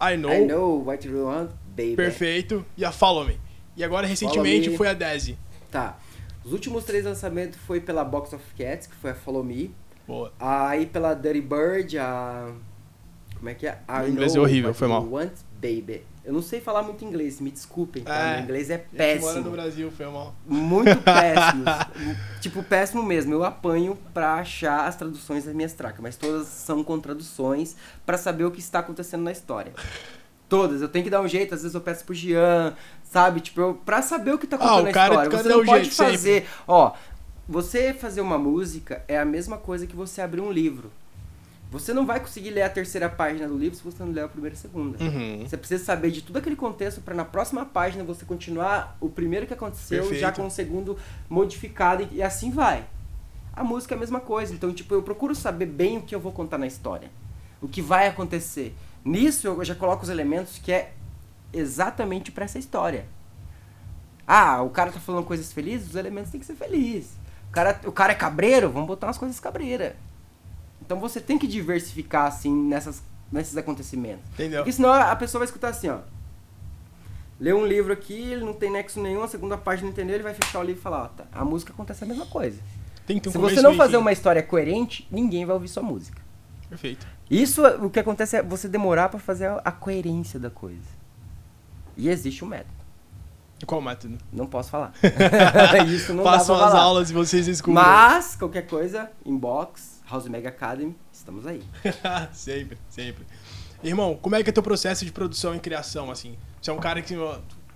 [0.00, 1.94] I Know, I know what you want, baby.
[1.94, 3.38] perfeito, e a Follow Me.
[3.80, 4.76] E agora, recentemente, Me.
[4.76, 5.38] foi a Desi.
[5.70, 5.96] Tá.
[6.44, 9.74] Os últimos três lançamentos foi pela Box of Cats, que foi a Follow Me.
[10.06, 10.30] Boa.
[10.38, 12.52] Aí pela Dirty Bird, a.
[13.38, 13.78] Como é que é?
[13.88, 15.02] O inglês é horrível, foi mal.
[15.10, 16.02] Want, baby.
[16.22, 18.14] Eu não sei falar muito inglês, me desculpem, tá?
[18.14, 18.34] É.
[18.34, 19.50] Meu inglês é a que mora no péssimo.
[19.50, 20.34] Brasil, foi mal.
[20.46, 21.64] Muito péssimo.
[22.42, 23.32] tipo, péssimo mesmo.
[23.32, 28.18] Eu apanho pra achar as traduções das minhas tracas, mas todas são com traduções pra
[28.18, 29.72] saber o que está acontecendo na história.
[30.50, 32.74] Todas, eu tenho que dar um jeito, às vezes eu peço pro Jean,
[33.10, 33.40] sabe?
[33.40, 35.28] Tipo, eu, pra saber o que tá Ah, acontecendo o na cara- história.
[35.28, 36.12] o cara Você não um pode jeito sempre.
[36.12, 36.48] fazer.
[36.66, 36.92] Ó,
[37.48, 40.90] você fazer uma música é a mesma coisa que você abrir um livro.
[41.72, 44.28] Você não vai conseguir ler a terceira página do livro se você não ler a
[44.28, 45.02] primeira e a segunda.
[45.04, 45.44] Uhum.
[45.46, 49.46] Você precisa saber de tudo aquele contexto para na próxima página você continuar o primeiro
[49.46, 50.20] que aconteceu Perfeito.
[50.20, 50.96] já com o segundo
[51.28, 52.84] modificado e assim vai.
[53.52, 56.18] A música é a mesma coisa, então tipo eu procuro saber bem o que eu
[56.20, 57.08] vou contar na história,
[57.62, 58.74] o que vai acontecer.
[59.04, 60.92] Nisso eu já coloco os elementos que é
[61.52, 63.06] exatamente para essa história.
[64.26, 67.18] Ah, o cara tá falando coisas felizes, os elementos têm que ser felizes.
[67.48, 69.94] O cara, o cara é cabreiro, vamos botar umas coisas cabreiras.
[70.80, 74.24] Então você tem que diversificar assim nessas, nesses acontecimentos.
[74.34, 74.60] Entendeu?
[74.60, 75.98] Porque senão a pessoa vai escutar assim, ó.
[77.40, 80.22] Leu um livro aqui, ele não tem nexo nenhum, a segunda página não entendeu, ele
[80.22, 82.60] vai fechar o livro e falar, ó, tá, a música acontece a mesma coisa.
[83.06, 85.82] Tem que ter um Se você não fazer uma história coerente, ninguém vai ouvir sua
[85.82, 86.20] música.
[86.68, 87.06] Perfeito.
[87.30, 90.99] Isso, o que acontece é você demorar pra fazer a coerência da coisa.
[92.00, 92.80] E existe um método.
[93.66, 94.16] Qual método?
[94.32, 94.92] Não posso falar.
[95.86, 96.80] Isso não Façam as falar.
[96.80, 97.74] aulas e vocês escutam.
[97.82, 101.62] Mas, qualquer coisa, inbox, House Mega Academy, estamos aí.
[102.32, 103.26] sempre, sempre.
[103.84, 106.36] Irmão, como é que é teu processo de produção e criação, assim?
[106.60, 107.14] Você é um cara que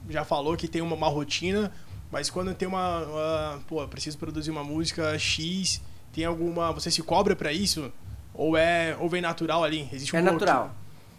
[0.09, 1.71] já falou que tem uma, uma rotina,
[2.11, 5.83] mas quando tem uma, uma- Pô, preciso produzir uma música X,
[6.15, 6.73] tem alguma...
[6.73, 7.93] Você se cobra pra isso?
[8.33, 8.97] Ou é...
[8.99, 9.87] Ou vem natural ali?
[9.93, 10.75] Existe um É natural.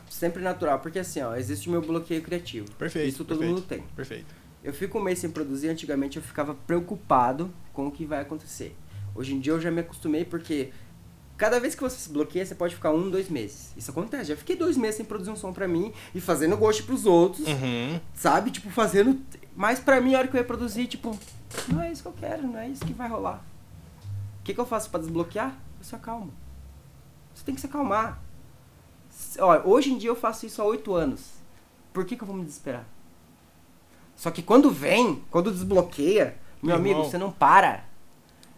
[0.10, 2.70] Sempre natural, porque assim, ó, existe o meu bloqueio criativo.
[2.76, 3.54] Perfeito, Isso todo perfeito.
[3.56, 3.82] mundo tem.
[3.96, 4.34] Perfeito.
[4.64, 8.76] Eu fico um mês sem produzir, antigamente eu ficava preocupado com o que vai acontecer.
[9.14, 10.72] Hoje em dia eu já me acostumei porque
[11.38, 13.72] cada vez que você se bloqueia, você pode ficar um, dois meses.
[13.78, 14.30] Isso acontece.
[14.30, 17.46] Já fiquei dois meses sem produzir um som pra mim e fazendo gosto pros outros,
[17.48, 18.00] Uhum.
[18.14, 18.52] sabe?
[18.52, 19.20] Tipo, fazendo.
[19.56, 21.18] Mas pra mim, a hora que eu ia produzir, tipo,
[21.68, 23.44] não é isso que eu quero, não é isso que vai rolar.
[24.40, 25.56] O que, que eu faço pra desbloquear?
[25.80, 26.32] Eu se acalmo.
[27.34, 28.22] Você tem que se acalmar.
[29.40, 31.22] Ó, hoje em dia eu faço isso há oito anos.
[31.94, 32.86] Por que, que eu vou me desesperar?
[34.16, 36.92] Só que quando vem, quando desbloqueia, meu Irmão.
[36.94, 37.84] amigo, você não para.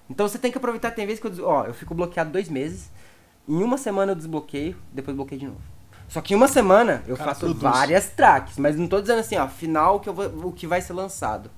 [0.10, 0.92] Então você tem que aproveitar.
[0.92, 2.90] Tem vezes que eu, ó, eu fico bloqueado dois meses.
[3.48, 5.62] Em uma semana eu desbloqueio, depois bloqueio de novo.
[6.08, 7.62] Só que em uma semana eu Cara, faço produz.
[7.62, 10.82] várias tracks, mas não tô dizendo assim, ó, final que eu vou, o que vai
[10.82, 11.50] ser lançado.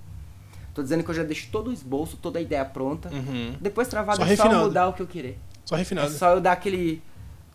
[0.74, 3.10] Tô dizendo que eu já deixo todo o esboço, toda a ideia pronta.
[3.10, 3.56] Uhum.
[3.60, 4.66] Depois travado Só é só refinando.
[4.68, 5.38] mudar o que eu querer.
[5.66, 6.10] Só É refinado.
[6.12, 7.04] só eu dar aquele.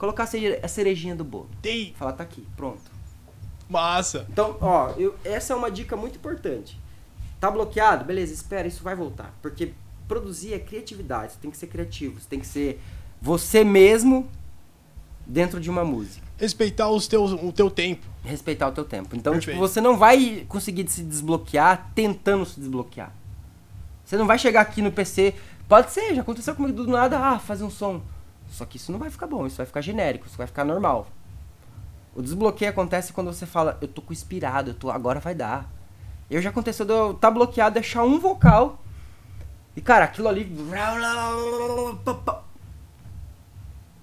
[0.04, 1.48] Colocar a cere- a cerejinha do bolo.
[1.62, 1.94] Tem.
[1.94, 2.82] Falar, tá aqui, pronto.
[3.70, 4.26] Massa.
[4.30, 6.78] Então, ó, eu- essa é uma dica muito importante.
[7.40, 8.04] Tá bloqueado?
[8.04, 9.34] Beleza, espera, isso vai voltar.
[9.40, 9.72] Porque
[10.06, 12.78] produzir é criatividade, você tem que ser criativo, você tem que ser
[13.20, 14.28] você mesmo
[15.26, 16.22] dentro de uma música.
[16.36, 18.06] Respeitar os teus, o teu tempo.
[18.22, 19.16] Respeitar o teu tempo.
[19.16, 19.56] Então, Perfeito.
[19.56, 23.10] tipo, você não vai conseguir se desbloquear tentando se desbloquear.
[24.04, 25.32] Você não vai chegar aqui no PC.
[25.66, 28.02] Pode ser, já aconteceu comigo do nada, ah, fazer um som.
[28.48, 31.08] Só que isso não vai ficar bom, isso vai ficar genérico, isso vai ficar normal.
[32.14, 35.68] O desbloqueio acontece quando você fala, eu tô com inspirado, eu tô, agora vai dar.
[36.30, 38.80] Eu já aconteceu de eu tá bloqueado, deixar um vocal.
[39.76, 40.44] E cara, aquilo ali.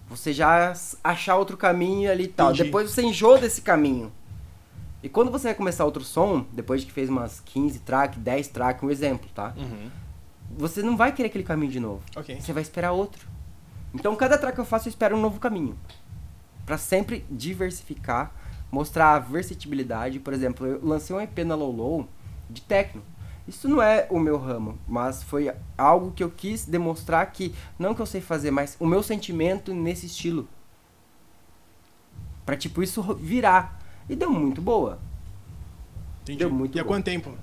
[0.09, 2.49] Você já achar outro caminho ali e tal.
[2.49, 2.65] Entendi.
[2.65, 4.11] Depois você enjoa desse caminho.
[5.01, 8.47] E quando você vai começar outro som, depois de que fez umas 15 tracks, 10
[8.49, 9.53] tracks, um exemplo, tá?
[9.57, 9.89] Uhum.
[10.57, 12.01] Você não vai querer aquele caminho de novo.
[12.15, 12.39] Ok.
[12.39, 13.25] Você vai esperar outro.
[13.93, 15.77] Então, cada track que eu faço, eu espero um novo caminho.
[16.65, 18.33] Pra sempre diversificar,
[18.71, 20.19] mostrar a versatilidade.
[20.19, 22.09] Por exemplo, eu lancei um EP na Low Low
[22.49, 23.03] de techno.
[23.47, 27.93] Isso não é o meu ramo, mas foi algo que eu quis demonstrar que, não
[27.93, 30.47] que eu sei fazer, mas o meu sentimento nesse estilo.
[32.45, 33.79] Pra, tipo, isso virar.
[34.07, 34.99] E deu muito boa.
[36.21, 36.39] Entendi.
[36.39, 37.35] Deu muito e há quanto tempo?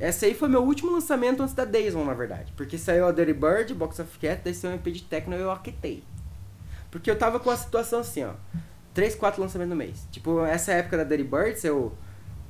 [0.00, 2.52] Esse aí foi meu último lançamento antes da Dayson, na verdade.
[2.56, 5.40] Porque saiu a Dirty Bird, Box of Cat, daí saiu um EP de techno e
[5.40, 6.04] eu aquetei.
[6.90, 8.32] Porque eu tava com a situação assim, ó.
[8.94, 10.06] 3, 4 lançamentos no mês.
[10.10, 11.92] Tipo, essa época da Dirty Bird, saiu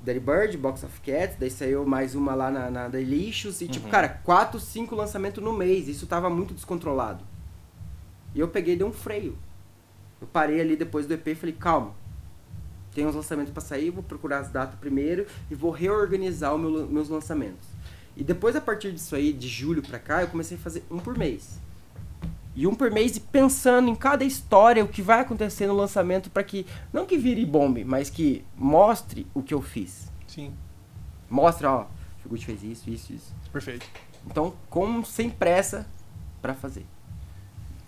[0.04, 3.60] Dirty Bird, Box of Cats, daí saiu mais uma lá na, na Delicious.
[3.62, 3.90] E tipo, Uhum.
[3.92, 5.88] cara, 4, 5 lançamentos no mês.
[5.88, 7.24] Isso tava muito descontrolado.
[8.34, 9.38] E eu peguei e dei um freio.
[10.20, 11.94] Eu parei ali depois do EP e falei, calma.
[12.98, 16.84] Tem uns lançamentos pra sair, vou procurar as datas primeiro e vou reorganizar os meu,
[16.88, 17.64] meus lançamentos.
[18.16, 20.98] E depois, a partir disso aí, de julho pra cá, eu comecei a fazer um
[20.98, 21.60] por mês.
[22.56, 26.28] E um por mês e pensando em cada história, o que vai acontecer no lançamento
[26.28, 30.10] pra que, não que vire bombe, mas que mostre o que eu fiz.
[30.26, 30.52] Sim,
[31.30, 33.32] Mostra, ó, o Figuchi fez isso, isso, isso.
[33.52, 33.86] perfeito.
[34.26, 35.86] Então, como sem pressa
[36.42, 36.84] pra fazer.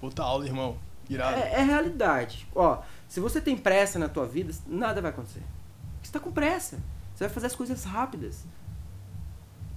[0.00, 0.78] Puta aula, irmão.
[1.08, 1.36] Irado.
[1.36, 2.46] É, é realidade.
[2.54, 2.78] Ó,
[3.10, 5.42] se você tem pressa na tua vida, nada vai acontecer.
[6.00, 6.78] Você tá com pressa.
[7.12, 8.44] Você vai fazer as coisas rápidas.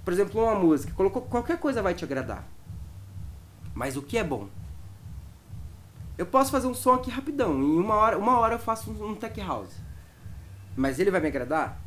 [0.04, 0.94] Por exemplo, uma música.
[0.94, 2.46] Colocou qualquer coisa vai te agradar.
[3.74, 4.48] Mas o que é bom?
[6.16, 7.60] Eu posso fazer um som aqui rapidão.
[7.60, 9.80] Em uma hora, uma hora eu faço um, um tech house.
[10.76, 11.82] Mas ele vai me agradar?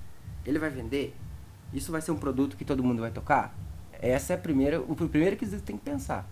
[0.46, 1.16] Ele vai vender?
[1.74, 3.56] Isso vai ser um produto que todo mundo vai tocar?
[3.94, 6.30] Essa é a primeira, o primeiro que você tem que pensar.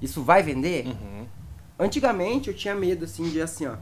[0.00, 0.86] Isso vai vender?
[0.86, 1.26] Uhum.
[1.78, 3.76] Antigamente eu tinha medo, assim, de assim, ó.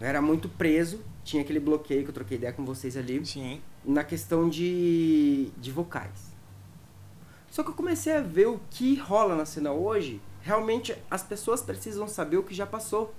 [0.00, 3.60] Eu era muito preso, tinha aquele bloqueio que eu troquei ideia com vocês ali, Sim.
[3.84, 6.32] na questão de, de vocais.
[7.50, 10.20] Só que eu comecei a ver o que rola na cena hoje.
[10.42, 13.12] Realmente as pessoas precisam saber o que já passou.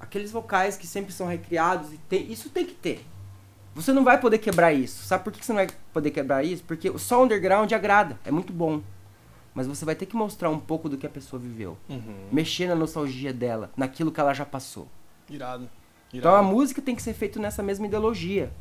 [0.00, 3.04] Aqueles vocais que sempre são recriados, e tem, isso tem que ter.
[3.74, 5.04] Você não vai poder quebrar isso.
[5.04, 6.62] Sabe por que você não vai poder quebrar isso?
[6.64, 8.82] Porque só underground agrada, é muito bom.
[9.52, 11.76] Mas você vai ter que mostrar um pouco do que a pessoa viveu.
[11.88, 12.28] Uhum.
[12.32, 14.88] Mexer na nostalgia dela, naquilo que ela já passou.
[15.30, 15.68] Irado.
[16.12, 16.48] Então a Irado.
[16.54, 18.52] música tem que ser feita nessa mesma ideologia.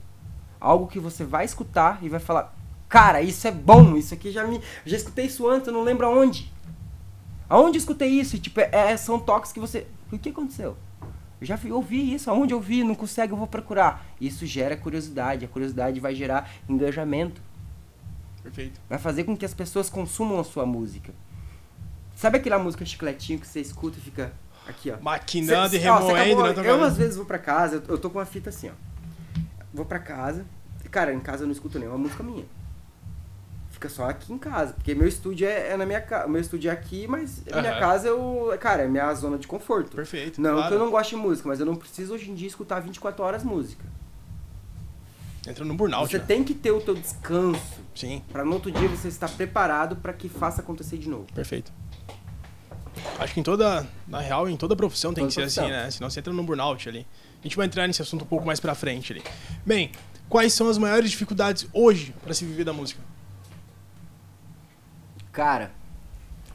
[0.59, 2.55] Algo que você vai escutar e vai falar:
[2.87, 4.61] Cara, isso é bom, isso aqui já me.
[4.85, 6.51] Já escutei isso antes, eu não lembro aonde.
[7.49, 8.39] Aonde eu escutei isso?
[8.39, 9.85] Tipo, é- é- são toques que você.
[10.11, 10.77] O que aconteceu?
[11.41, 14.05] Eu já vi- ouvi isso, aonde eu vi, não consegue, eu vou procurar.
[14.21, 17.41] Isso gera curiosidade, a curiosidade vai gerar engajamento.
[18.41, 18.79] Perfeito.
[18.89, 21.13] Vai fazer com que as pessoas consumam a sua música.
[22.15, 24.31] Sabe aquela música chicletinho que você escuta e fica
[24.67, 24.97] aqui, ó?
[25.01, 26.69] Maquinando Cê- e ó, remoendo, acabou- né?
[26.69, 28.73] Eu às vezes vou pra casa, eu, eu tô com uma fita assim, ó.
[29.73, 30.45] Vou pra casa.
[30.85, 32.45] e, Cara, em casa eu não escuto nenhuma música minha.
[33.71, 34.73] Fica só aqui em casa.
[34.73, 36.27] Porque meu estúdio é, é na minha casa.
[36.27, 38.55] Meu estúdio é aqui, mas a minha casa eu.
[38.59, 39.95] Cara, é minha zona de conforto.
[39.95, 40.39] Perfeito.
[40.39, 40.67] Não claro.
[40.69, 43.23] que eu não goste de música, mas eu não preciso hoje em dia escutar 24
[43.23, 43.83] horas música.
[45.45, 46.09] Entra no burnout.
[46.09, 46.23] Você né?
[46.25, 47.81] tem que ter o teu descanso.
[47.93, 51.25] Sim, Pra no outro dia você estar preparado pra que faça acontecer de novo.
[51.33, 51.71] perfeito.
[53.19, 55.65] Acho que em toda, na real, em toda profissão tem Toda que ser profissão.
[55.65, 55.91] assim, né?
[55.91, 57.05] Senão você entra no burnout ali.
[57.39, 59.23] A gente vai entrar nesse assunto um pouco mais pra frente ali.
[59.65, 59.91] Bem,
[60.29, 63.01] quais são as maiores dificuldades hoje pra se viver da música?
[65.31, 65.71] Cara,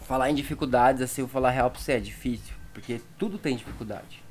[0.07, 2.55] falar em dificuldades, assim, eu vou falar real pra você, é difícil.
[2.72, 4.22] Porque tudo tem dificuldade.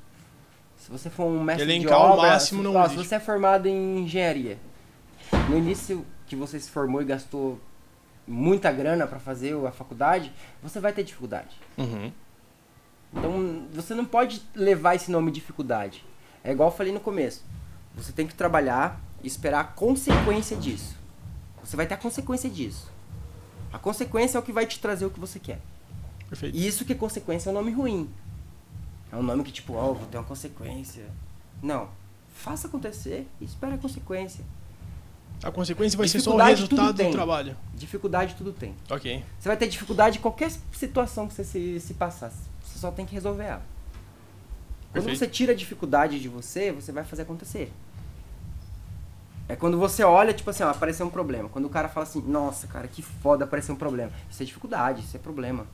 [0.78, 3.20] Se você for um mestre Elencar de obra, máximo se, não ó, se você é
[3.20, 4.58] formado em engenharia,
[5.50, 7.60] no início que você se formou e gastou
[8.28, 11.60] muita grana pra fazer a faculdade, você vai ter dificuldade.
[11.78, 12.12] Uhum.
[13.14, 16.04] Então, você não pode levar esse nome dificuldade.
[16.44, 17.44] É igual eu falei no começo.
[17.96, 20.96] Você tem que trabalhar e esperar a consequência disso.
[21.64, 22.92] Você vai ter a consequência disso.
[23.72, 25.60] A consequência é o que vai te trazer o que você quer.
[26.30, 26.56] Perfeito.
[26.56, 28.10] E isso que é consequência é um nome ruim.
[29.12, 31.06] É um nome que tipo, ó, vou ter uma consequência.
[31.62, 31.90] Não.
[32.34, 34.44] Faça acontecer e espere a consequência.
[35.44, 37.56] A consequência vai ser só o resultado do trabalho.
[37.76, 38.76] Dificuldade tudo tem.
[38.90, 39.24] Ok.
[39.40, 42.32] Você vai ter dificuldade em qualquer situação que você se, se passar.
[42.64, 43.62] Você só tem que resolver ela.
[44.92, 45.20] Quando Perfeito.
[45.20, 47.72] você tira a dificuldade de você, você vai fazer acontecer.
[49.50, 51.48] É quando você olha, tipo assim, ó, apareceu um problema.
[51.48, 54.12] Quando o cara fala assim, nossa, cara, que foda, apareceu um problema.
[54.30, 55.66] Isso é dificuldade, isso é problema.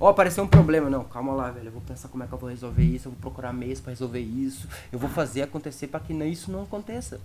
[0.00, 0.88] Ó, apareceu um problema.
[0.88, 1.68] Não, calma lá, velho.
[1.68, 3.08] Eu vou pensar como é que eu vou resolver isso.
[3.08, 4.66] Eu vou procurar meios pra resolver isso.
[4.90, 7.20] Eu vou fazer acontecer pra que isso não aconteça.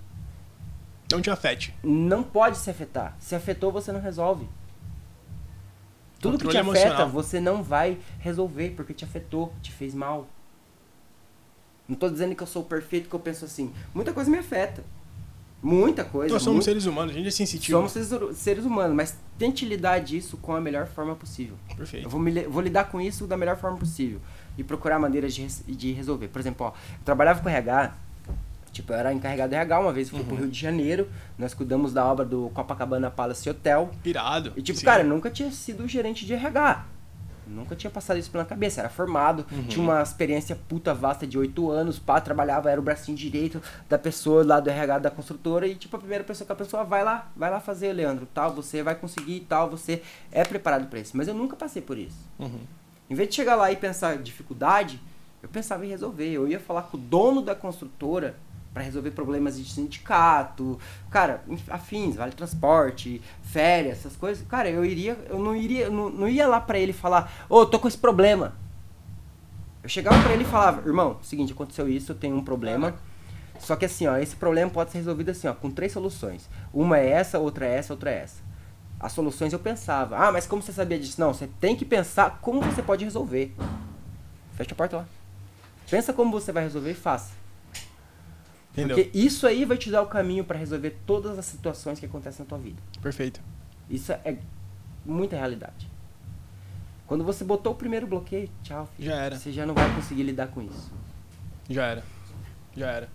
[1.14, 1.74] Não te afete.
[1.84, 3.16] Não pode se afetar.
[3.20, 4.48] Se afetou, você não resolve.
[6.20, 7.10] Tudo que te Controle afeta, emocional.
[7.10, 10.28] você não vai resolver porque te afetou, te fez mal.
[11.88, 13.74] Não tô dizendo que eu sou perfeito, que eu penso assim.
[13.94, 14.84] Muita coisa me afeta.
[15.62, 16.34] Muita coisa.
[16.34, 17.78] Nós somos muito- seres humanos, a gente é sensitivo.
[17.78, 21.56] somos seres, seres humanos, mas tente lidar disso com a melhor forma possível.
[21.70, 22.10] Eu Perfeito.
[22.10, 24.20] vou, me vou lidar com isso da melhor forma possível.
[24.58, 26.28] e procurar maneiras de, de resolver.
[26.28, 27.96] Por exemplo, ó, eu trabalhava com RH,
[28.74, 31.08] tipo, eu era encarregado de RH uma vez, fui pro Rio de Janeiro,
[31.38, 33.90] nós cuidamos da obra do Copacabana Palace Hotel.
[34.04, 34.52] Irado.
[34.58, 34.86] E tipo, Sim.
[34.86, 36.88] cara, eu nunca tinha sido gerente de RH.
[37.46, 38.80] Nunca tinha passado isso pela cabeça.
[38.80, 39.64] Era formado, Uhum.
[39.64, 43.98] tinha uma experiência puta vasta de oito anos, pá, trabalhava, era o bracinho direito da
[44.00, 45.68] pessoa lá do RH da construtora.
[45.68, 48.54] E tipo, a primeira pessoa que a pessoa vai lá, vai lá fazer, Leandro, tal,
[48.54, 50.02] você vai conseguir tal, você
[50.32, 51.16] é preparado pra isso.
[51.18, 52.18] Mas eu nunca passei por isso.
[52.40, 52.62] Uhum.
[53.10, 55.00] Em vez de chegar lá e pensar dificuldade,
[55.44, 56.32] eu pensava em resolver.
[56.32, 58.38] Eu ia falar com o dono da construtora
[58.74, 60.80] para resolver problemas de sindicato,
[61.12, 64.46] cara, afins, vale transporte, férias, essas coisas.
[64.48, 67.80] Cara, eu iria, eu não iria, não, não ia lá para ele falar, ô, tô
[67.80, 68.56] com esse problema.
[69.84, 72.96] Eu chegava para ele e falava, irmão, seguinte, aconteceu isso, eu tenho um problema.
[73.60, 76.50] Só que assim, ó, esse problema pode ser resolvido assim, ó, com três soluções.
[76.74, 78.42] Uma é essa, outra é essa, outra é essa.
[79.00, 80.18] As soluções eu pensava.
[80.18, 81.20] Ah, mas como você sabia disso?
[81.20, 83.54] Não, você tem que pensar como você pode resolver.
[84.54, 85.06] Fecha a porta lá.
[85.90, 87.43] Pensa como você vai resolver e faça.
[88.74, 88.98] Entendeu?
[88.98, 92.44] Porque isso aí vai te dar o caminho para resolver todas as situações que acontecem
[92.44, 92.82] na tua vida.
[93.02, 93.40] Perfeito.
[93.90, 94.38] Isso é
[95.06, 95.88] muita realidade.
[97.06, 99.10] Quando você botou o primeiro bloqueio, tchau, filho.
[99.10, 99.36] Já era.
[99.38, 100.92] Você já não vai conseguir lidar com isso.
[101.70, 102.04] Já era.
[102.76, 103.10] Já era.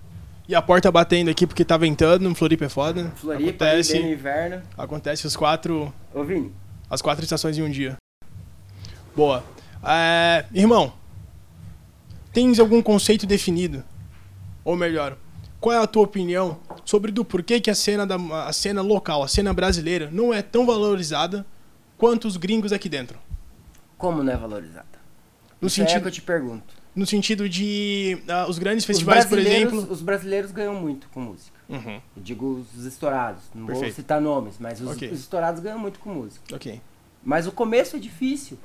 [0.46, 3.10] E a porta batendo aqui porque tá ventando, Floripa é foda.
[3.16, 4.62] Floripa, acontece, bem no inverno.
[4.78, 6.54] acontece os quatro, Ô, Vini,
[6.88, 7.96] as quatro estações em um dia.
[9.14, 9.44] Boa.
[9.84, 10.92] É, irmão,
[12.32, 13.84] tens algum conceito definido?
[14.64, 15.18] Ou melhor,
[15.60, 19.22] qual é a tua opinião sobre do porquê que a cena, da, a cena local,
[19.22, 21.44] a cena brasileira, não é tão valorizada
[21.96, 23.18] quanto os gringos aqui dentro?
[23.96, 24.86] como não é valorizada?
[25.60, 26.72] No Isso é que sentido, eu te pergunto.
[26.94, 29.92] no sentido de ah, os grandes Os festivais, por brasileiros, exemplo.
[29.92, 31.58] os brasileiros ganham muito com música.
[31.68, 33.42] Uhum, Eu digo os estourados.
[33.52, 33.96] Não vou Perfeito.
[33.96, 35.10] citar nomes, mas os, Ok.
[35.10, 36.54] os estourados ganham muito com música.
[36.54, 36.80] ok.
[37.24, 38.56] Mas o começo é difícil.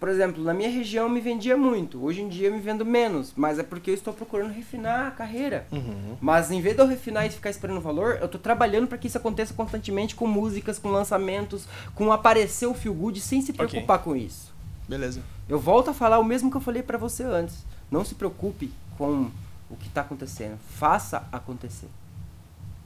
[0.00, 2.02] Por exemplo, na minha região eu me vendia muito.
[2.02, 3.34] Hoje em dia eu me vendo menos.
[3.36, 5.66] Mas é porque eu estou procurando refinar a carreira.
[5.70, 6.16] Uhum.
[6.18, 9.08] Mas em vez de eu refinar e ficar esperando valor, eu tô trabalhando para que
[9.08, 13.98] isso aconteça constantemente com músicas, com lançamentos, com aparecer o feel good sem se preocupar
[13.98, 14.54] com isso.
[14.88, 15.20] Beleza.
[15.46, 17.66] Eu volto a falar o mesmo que eu falei pra você antes.
[17.90, 19.30] Não se preocupe com
[19.68, 20.58] o que tá acontecendo.
[20.78, 21.88] Faça acontecer.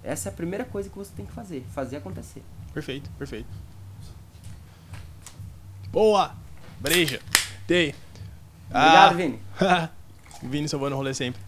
[0.02, 1.64] Essa é a primeira coisa que você tem que fazer.
[1.72, 2.42] Fazer acontecer.
[2.72, 3.48] Perfeito, perfeito.
[5.92, 6.34] Boa!
[6.80, 7.20] Breja.
[7.66, 7.94] Dei.
[8.68, 9.38] Obrigado, Vini.
[10.42, 11.40] Vini salvando o rolê sempre.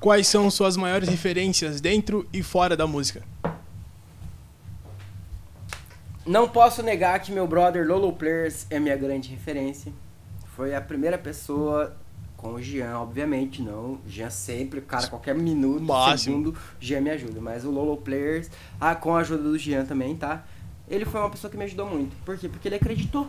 [0.00, 3.22] Quais são suas maiores referências dentro e fora da música?
[6.24, 9.92] Não posso negar que meu brother Lolo Players é minha grande referência.
[10.54, 11.96] Foi a primeira pessoa
[12.36, 13.98] com o Jean, obviamente, não.
[14.06, 16.18] Jean sempre, cara, qualquer minuto, Máximo.
[16.18, 17.40] segundo, Jean me ajuda.
[17.40, 18.50] Mas o Lolo Players,
[18.80, 20.44] ah, com a ajuda do Jean também, tá?
[20.86, 22.14] Ele foi uma pessoa que me ajudou muito.
[22.24, 22.48] Por quê?
[22.48, 23.28] Porque ele acreditou.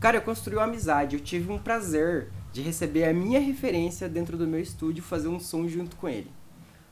[0.00, 1.16] Cara, eu construí uma amizade.
[1.16, 5.28] Eu tive um prazer de receber a minha referência dentro do meu estúdio e fazer
[5.28, 6.30] um som junto com ele.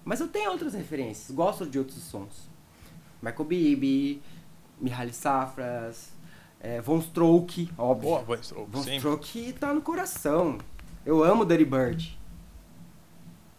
[0.05, 2.49] Mas eu tenho outras referências, gosto de outros sons.
[3.23, 4.23] Michael Bibi,
[4.81, 6.11] Mihaly Safras,
[6.61, 8.11] é, Von Stroke, óbvio.
[8.11, 8.25] Boa,
[8.69, 8.99] Von sempre.
[8.99, 10.59] Stroke tá no coração.
[11.05, 12.17] Eu amo Dirty Bird.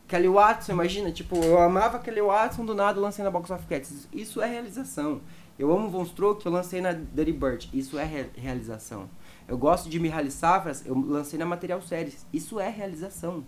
[0.07, 3.65] Kelly Watson, imagina, tipo, eu amava Kelly Watson, do nada eu lancei na Box of
[3.67, 4.07] Cats.
[4.13, 5.19] Isso é realização.
[5.59, 7.69] Eu amo Von Stroke, eu lancei na Dirty Bird.
[7.73, 9.09] Isso é re- realização.
[9.47, 12.25] Eu gosto de Mihaly Safras, eu lancei na Material Series.
[12.33, 13.45] Isso é realização.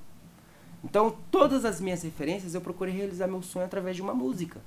[0.84, 4.62] Então, todas as minhas referências, eu procurei realizar meu sonho através de uma música.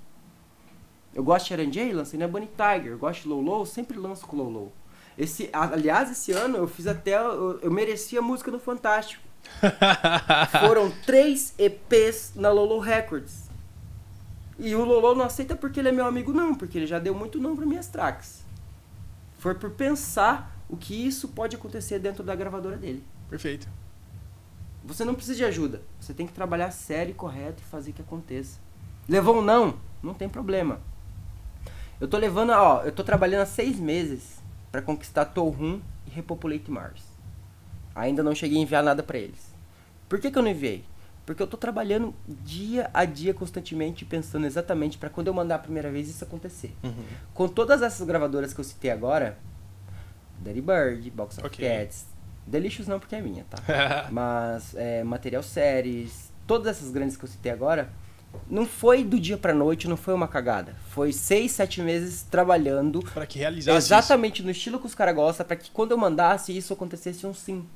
[1.15, 2.93] Eu gosto de Sharon lancei na Bunny Tiger.
[2.93, 4.73] Eu gosto de Lolo, sempre lanço com Lolo.
[5.17, 7.17] Esse, aliás, esse ano eu fiz até.
[7.17, 9.23] Eu, eu mereci a música no Fantástico.
[10.67, 13.51] Foram três EPs na Lolo Records.
[14.59, 17.15] E o Lolo não aceita porque ele é meu amigo, não, porque ele já deu
[17.15, 18.43] muito não para minhas tracks.
[19.39, 23.05] Foi por pensar o que isso pode acontecer dentro da gravadora dele.
[23.29, 23.69] Perfeito.
[24.83, 25.83] Você não precisa de ajuda.
[26.01, 28.59] Você tem que trabalhar sério e correto e fazer que aconteça.
[29.07, 29.77] Levou um não?
[30.03, 30.81] Não tem problema.
[32.01, 34.43] Eu tô levando, ó, eu tô trabalhando há seis meses
[34.73, 37.05] pra conquistar Torrum e Repopulate Mars.
[37.95, 39.55] Ainda não cheguei a enviar nada pra eles.
[40.09, 40.87] Por que, que eu não enviei?
[41.27, 45.59] Porque eu tô trabalhando dia a dia constantemente pensando exatamente pra quando eu mandar a
[45.59, 46.75] primeira vez isso acontecer.
[46.83, 47.05] Uhum.
[47.35, 49.39] Com todas essas gravadoras que eu citei agora,
[50.43, 51.67] Dirty Bird, Box of Ok.
[51.67, 52.07] Cats,
[52.47, 53.59] Delicious não porque é minha, tá?
[54.11, 57.89] Mas é, Material Séries, todas essas grandes que eu citei agora,
[58.49, 60.75] não foi do dia pra noite, não foi uma cagada.
[60.89, 65.47] Foi seis, sete meses trabalhando Para que realizasse exatamente no estilo que os caras gostam,
[65.47, 67.67] pra que quando eu mandasse isso acontecesse um sim.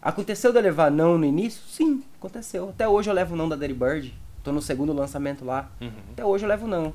[0.00, 1.62] Aconteceu de eu levar não no início?
[1.68, 2.70] Sim, aconteceu.
[2.70, 4.14] Até hoje eu levo não da Dirty Bird.
[4.42, 5.70] Tô no segundo lançamento lá.
[5.80, 5.90] isso.
[5.90, 6.02] Uhum.
[6.12, 6.92] Até hoje eu levo não.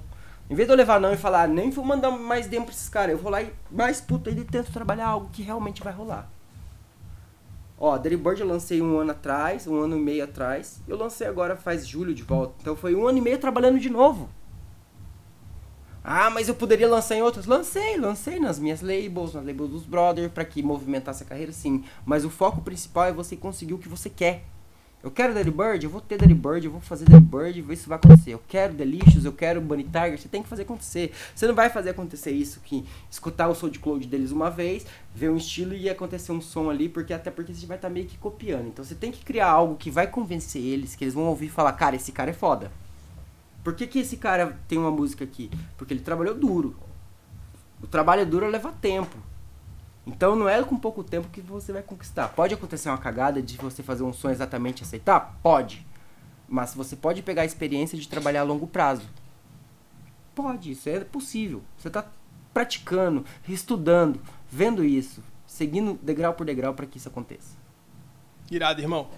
[0.49, 2.87] Em vez de eu levar não e falar, nem vou mandar mais demo pra esses
[2.87, 6.29] caras, eu vou lá e mais puta ele tento trabalhar algo que realmente vai rolar.
[7.79, 10.81] Ó, Bird eu lancei um ano atrás, um ano e meio atrás.
[10.87, 12.55] Eu lancei agora faz julho de volta.
[12.59, 14.29] Então foi um ano e meio trabalhando de novo.
[16.03, 17.45] Ah, mas eu poderia lançar em outros?
[17.45, 21.83] Lancei, lancei nas minhas labels, nas labels dos brothers, para que movimentasse a carreira, sim.
[22.05, 24.45] Mas o foco principal é você conseguir o que você quer.
[25.03, 27.75] Eu quero Daddy Bird, eu vou ter Daddy Bird, eu vou fazer Daddy Bird ver
[27.75, 28.31] se vai acontecer.
[28.31, 31.11] Eu quero Delicious, eu quero Bunny Tiger, você tem que fazer acontecer.
[31.35, 35.37] Você não vai fazer acontecer isso que escutar o SoundCloud deles uma vez, ver um
[35.37, 38.17] estilo e acontecer um som ali, porque até porque você vai estar tá meio que
[38.17, 38.67] copiando.
[38.67, 41.49] Então você tem que criar algo que vai convencer eles, que eles vão ouvir e
[41.49, 42.71] falar, cara, esse cara é foda.
[43.63, 45.51] Por que, que esse cara tem uma música aqui?
[45.77, 46.75] Porque ele trabalhou duro.
[47.81, 49.15] O trabalho duro leva tempo.
[50.07, 52.29] Então não é com pouco tempo que você vai conquistar.
[52.29, 55.37] Pode acontecer uma cagada de você fazer um som exatamente aceitar?
[55.43, 55.85] Pode.
[56.47, 59.03] Mas você pode pegar a experiência de trabalhar a longo prazo.
[60.33, 61.61] Pode, isso é possível.
[61.77, 62.05] Você está
[62.53, 67.57] praticando, estudando, vendo isso, seguindo degrau por degrau para que isso aconteça.
[68.49, 69.09] Irado, irmão.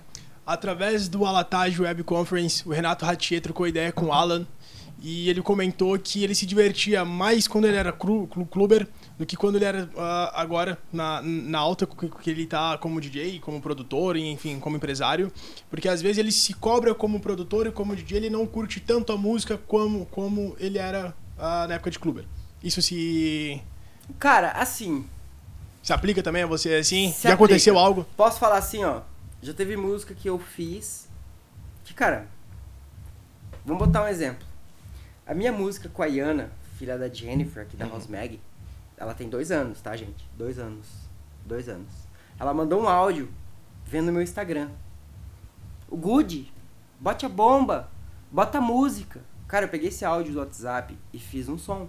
[0.44, 4.48] Através do Alatage Web Conference, o Renato Ratier trocou ideia com o Alan
[5.00, 8.88] e ele comentou que ele se divertia mais quando ele era clu cluber
[9.20, 13.40] do que quando ele era uh, agora na, na alta que ele tá como DJ,
[13.40, 15.32] como produtor, enfim, como empresário,
[15.70, 19.12] porque às vezes ele se cobra como produtor e como DJ, ele não curte tanto
[19.12, 22.26] a música como, como ele era uh, na época de cluber.
[22.64, 23.62] Isso se
[24.18, 25.06] Cara, assim,
[25.84, 27.08] se aplica também a você assim?
[27.12, 27.34] Se Já aplica.
[27.34, 28.06] aconteceu algo?
[28.16, 29.02] Posso falar assim, ó.
[29.42, 31.08] Já teve música que eu fiz.
[31.84, 32.28] Que, cara.
[33.66, 34.46] Vamos botar um exemplo.
[35.28, 37.92] A minha música com a Iana, filha da Jennifer, aqui da Uhum.
[37.92, 38.40] House Mag,
[39.00, 40.30] ela tem dois anos, tá, gente?
[40.38, 40.86] Dois anos.
[41.46, 41.90] Dois anos.
[42.38, 43.30] Ela mandou um áudio
[43.86, 44.70] vendo meu Instagram.
[45.88, 46.54] O Good,
[47.00, 47.90] bote a bomba,
[48.30, 49.22] bota a música.
[49.48, 51.88] Cara, eu peguei esse áudio do WhatsApp e fiz um som.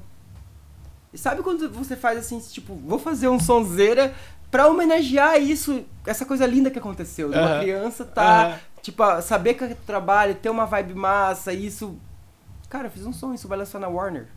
[1.12, 4.14] E sabe quando você faz assim, tipo, vou fazer um sonzeira
[4.48, 7.28] pra homenagear isso, essa coisa linda que aconteceu.
[7.28, 11.98] Uma criança tá, tipo, saber que é trabalho, ter uma vibe massa, isso.
[12.68, 14.28] Cara, eu fiz um som, isso vai lançar na Warner.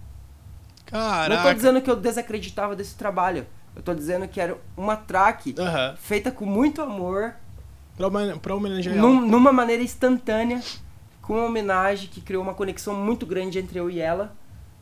[0.93, 1.35] Caraca.
[1.35, 3.45] Não tô dizendo que eu desacreditava desse trabalho.
[3.75, 5.55] Eu tô dizendo que era uma track
[5.97, 7.33] feita com muito amor,
[7.97, 9.27] Pra, homen- pra homenagear num- ela.
[9.27, 10.61] numa maneira instantânea,
[11.21, 14.35] com uma homenagem que criou uma conexão muito grande entre eu e ela.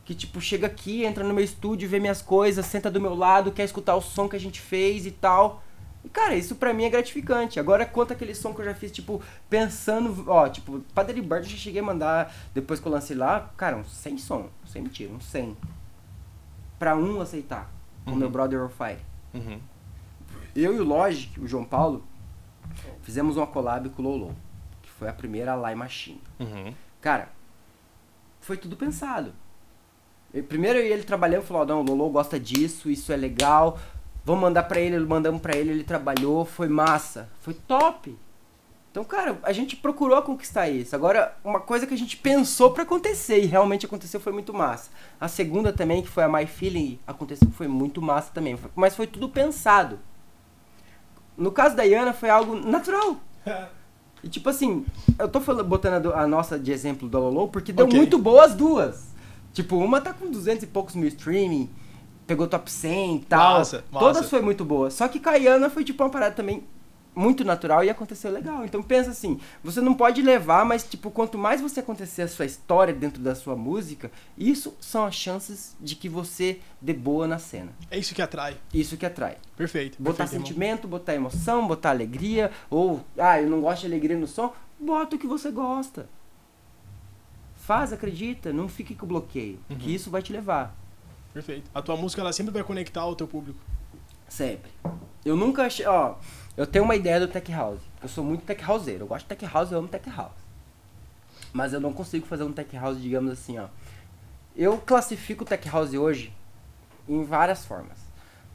[0.04, 3.52] Que, tipo, chega aqui, entra no meu estúdio, vê minhas coisas, senta do meu lado,
[3.52, 5.62] quer escutar o som que a gente fez e tal.
[6.04, 7.60] E, cara, isso pra mim é gratificante.
[7.60, 11.50] Agora, quanto aquele som que eu já fiz, tipo, pensando, ó, tipo, Daddy Bird eu
[11.50, 15.12] já cheguei a mandar, depois que eu lancei lá, cara, uns 100 som, sem mentira,
[15.14, 15.56] uns 100.
[16.82, 17.70] Pra um aceitar,
[18.04, 18.16] o Uhum.
[18.16, 18.98] meu brother of Fire.
[19.32, 19.60] Uhum.
[20.56, 22.02] Eu e o Logic, o João Paulo,
[23.02, 24.34] fizemos uma collab com o Lolo,
[24.82, 26.20] que foi a primeira Live Machine.
[26.40, 26.74] Uhum.
[27.00, 27.28] Cara,
[28.40, 29.32] foi tudo pensado.
[30.34, 33.78] Eu- primeiro eu e ele trabalhando, falou, não, o Lolo gosta disso, isso é legal,
[34.24, 38.18] vamos mandar pra ele, mandamos pra ele, ele trabalhou, foi massa, foi top.
[38.92, 40.94] Então, cara, a gente procurou conquistar isso.
[40.94, 44.90] Agora, uma coisa que a gente pensou pra acontecer e realmente aconteceu foi muito massa.
[45.18, 49.06] A segunda também, que foi a My Feeling, aconteceu foi muito massa também, mas foi
[49.06, 49.98] tudo pensado.
[51.38, 53.16] No caso da Iana foi algo natural.
[54.24, 54.86] E tipo assim,
[55.18, 57.98] eu tô falando, botando a, nossa de exemplo do Lolo porque deu Ok.
[57.98, 59.08] muito boa as duas.
[59.52, 61.68] Tipo, uma tá com 200 e poucos mil streaming,
[62.24, 63.58] pegou top 100 e tal.
[63.58, 64.06] Massa, massa.
[64.06, 64.92] Todas foi muito boa.
[64.92, 66.62] Só que com a Iana foi tipo uma parada também
[67.14, 68.64] muito natural e aconteceu legal.
[68.64, 72.46] Então pensa assim, você não pode levar, mas tipo, quanto mais você acontecer a sua
[72.46, 77.38] história dentro da sua música, isso são as chances de que você dê boa na
[77.38, 77.72] cena.
[77.90, 78.56] É isso que atrai.
[78.72, 79.36] Isso que atrai.
[79.56, 80.00] Perfeito.
[80.02, 80.46] Botar perfeito, irmão.
[80.46, 85.16] sentimento, botar emoção, botar alegria, ou, ah, eu não gosto de alegria no som, bota
[85.16, 86.08] o que você gosta.
[87.56, 89.76] Faz, acredita, não fique com bloqueio, Uhum.
[89.76, 90.74] que isso vai te levar,
[91.32, 91.70] Perfeito.
[91.74, 93.58] A tua música ela sempre vai conectar o teu público.
[94.28, 94.70] sempre.
[95.24, 96.16] Eu nunca achei, ó,
[96.56, 99.34] eu tenho uma ideia do tech house, eu sou muito tech houseiro, eu gosto de
[99.34, 100.32] tech house, eu amo tech house.
[101.52, 103.68] Mas eu não consigo fazer um tech house, digamos assim, ó.
[104.56, 106.32] Eu classifico o tech house hoje
[107.08, 107.98] em várias formas.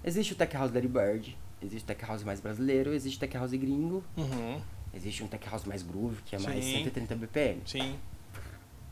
[0.03, 3.35] Existe o tech house Daddy Bird, existe o tech house mais brasileiro, existe o tech
[3.37, 4.61] house gringo, Uhum.
[4.93, 6.77] Existe um tech house mais groove, que é mais Sim.
[6.83, 7.61] 130 BPM.
[7.65, 7.99] Sim.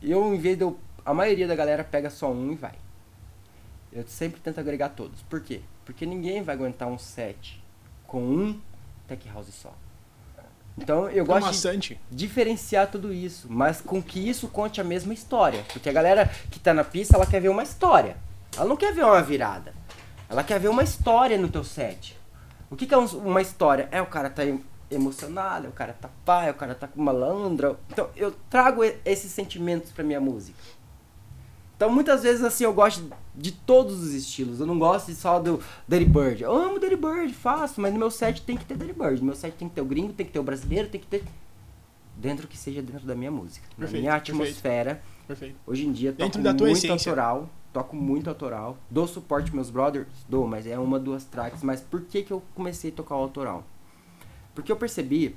[0.00, 0.78] Eu, em vez de eu.
[1.04, 2.74] A maioria da galera pega só um e vai.
[3.92, 5.22] Eu sempre tento agregar todos.
[5.22, 5.62] Por quê?
[5.84, 7.62] Porque ninguém vai aguentar um set
[8.06, 8.60] com um
[9.06, 9.72] tech house só.
[10.78, 11.56] Então eu É gosto de
[12.10, 15.64] diferenciar tudo isso, mas com que isso conte a mesma história.
[15.72, 18.16] Porque a galera que tá na pista, ela quer ver uma história.
[18.56, 19.72] Ela não quer ver uma virada.
[20.28, 22.16] Ela quer ver uma história no teu set.
[22.70, 23.88] O que, que é um- uma história?
[23.90, 26.86] É o cara tá em- emocionado, é o cara tá pai, é o cara tá
[26.86, 27.76] com malandra.
[27.90, 30.58] Então eu trago esses sentimentos pra minha música.
[31.76, 33.04] Então muitas vezes assim eu gosto
[33.34, 34.60] de todos os estilos.
[34.60, 36.42] Eu não gosto só do Dirty Bird.
[36.42, 39.20] Eu amo Dirty Bird, faço, mas no meu set tem que ter Dirty Bird.
[39.20, 41.06] No meu set tem que ter o gringo, tem que ter o brasileiro, tem que
[41.06, 41.22] ter
[42.16, 45.02] dentro que seja dentro da minha música, Perfeito, na minha atmosfera.
[45.28, 45.56] Perfeito.
[45.66, 47.10] Hoje em dia Dentro toco da tua muito essência.
[47.12, 48.78] autoral, toco muito autoral.
[48.90, 52.42] Dou suporte meus brothers, dou, mas é uma duas tracks, mas por que que eu
[52.54, 53.64] comecei a tocar o autoral?
[54.54, 55.36] Porque eu percebi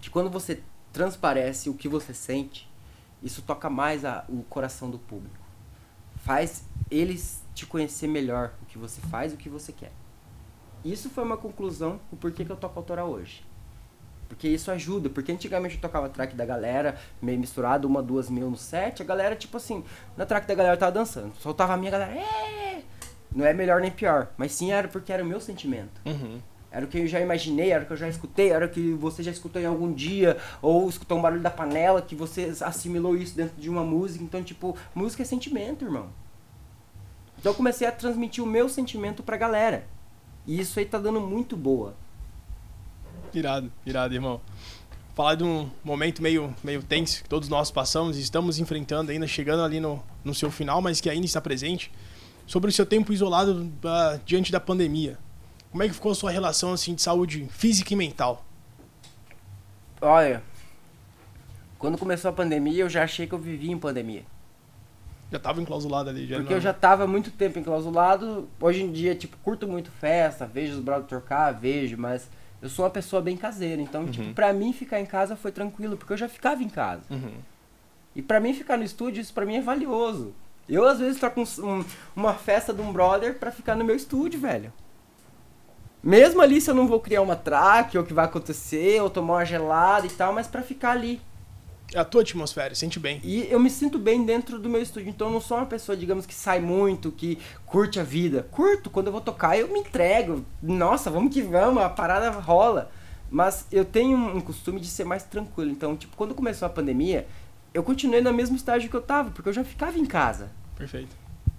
[0.00, 2.66] que quando você transparece o que você sente,
[3.22, 5.36] isso toca mais a- o coração do público.
[6.24, 9.92] Faz eles te conhecer melhor o que você faz o que você quer.
[10.84, 13.44] Isso foi uma conclusão o porquê que eu toco autoral hoje.
[14.28, 18.48] Porque isso ajuda, porque antigamente eu tocava track da galera, meio misturado, uma, duas mil
[18.48, 19.84] no set, a galera, tipo assim,
[20.16, 21.34] na track da galera tava dançando.
[21.36, 22.14] Soltava a minha galera!
[23.34, 26.00] Não é melhor nem pior, mas sim era porque era o meu sentimento.
[26.06, 26.40] Uhum.
[26.72, 28.92] Era o que eu já imaginei, era o que eu já escutei, era o que
[28.92, 33.16] você já escutou em algum dia, ou escutou um barulho da panela, que você assimilou
[33.16, 34.22] isso dentro de uma música.
[34.22, 36.08] Então, tipo, música é sentimento, irmão.
[37.38, 39.84] Então eu comecei a transmitir o meu sentimento pra galera.
[40.46, 41.94] E isso aí tá dando muito boa.
[43.32, 44.40] Irado, irado, irmão.
[45.14, 49.26] Falar de um momento meio, meio tenso que todos nós passamos e estamos enfrentando ainda,
[49.26, 51.90] chegando ali no, no seu final, mas que ainda está presente.
[52.46, 55.18] Sobre o seu tempo isolado ah, diante da pandemia.
[55.70, 58.44] Como é que ficou a sua relação assim, de saúde física e mental?
[60.00, 60.42] Olha,
[61.78, 64.24] quando começou a pandemia, eu já achei que eu vivia em pandemia.
[65.30, 68.48] Já tava enclausulado ali, já Porque não- eu já tava muito tempo enclausulado.
[68.60, 72.28] Hoje em dia, tipo, curto muito festa, vejo os brothers tocar, vejo, mas
[72.60, 73.80] eu sou uma pessoa bem caseira.
[73.80, 77.02] Então, tipo, pra mim ficar em casa foi tranquilo, porque eu já ficava em casa.
[77.08, 77.34] Uhum.
[78.16, 80.34] E pra mim ficar no estúdio, isso pra mim é valioso.
[80.68, 81.84] Eu, às vezes, troco um- um-
[82.16, 84.72] uma festa de um brother pra ficar no meu estúdio, velho.
[86.02, 89.10] Mesmo ali, se eu não vou criar uma track, ou o que vai acontecer, ou
[89.10, 91.20] tomar uma gelada e tal, mas pra ficar ali.
[91.92, 93.20] É a tua atmosfera, sente bem.
[93.24, 95.08] E eu me sinto bem dentro do meu estúdio.
[95.08, 97.36] Então eu não sou uma pessoa, digamos, que sai muito, que
[97.66, 98.46] curte a vida.
[98.50, 100.44] Curto, quando eu vou tocar, eu me entrego.
[100.62, 102.90] Nossa, vamos que vamos, a parada rola.
[103.28, 105.70] Mas eu tenho um costume de ser mais tranquilo.
[105.70, 107.26] Então, tipo, quando começou a pandemia,
[107.74, 110.50] eu continuei no mesmo estágio que eu tava, porque eu já ficava em casa.
[110.76, 111.14] Perfeito.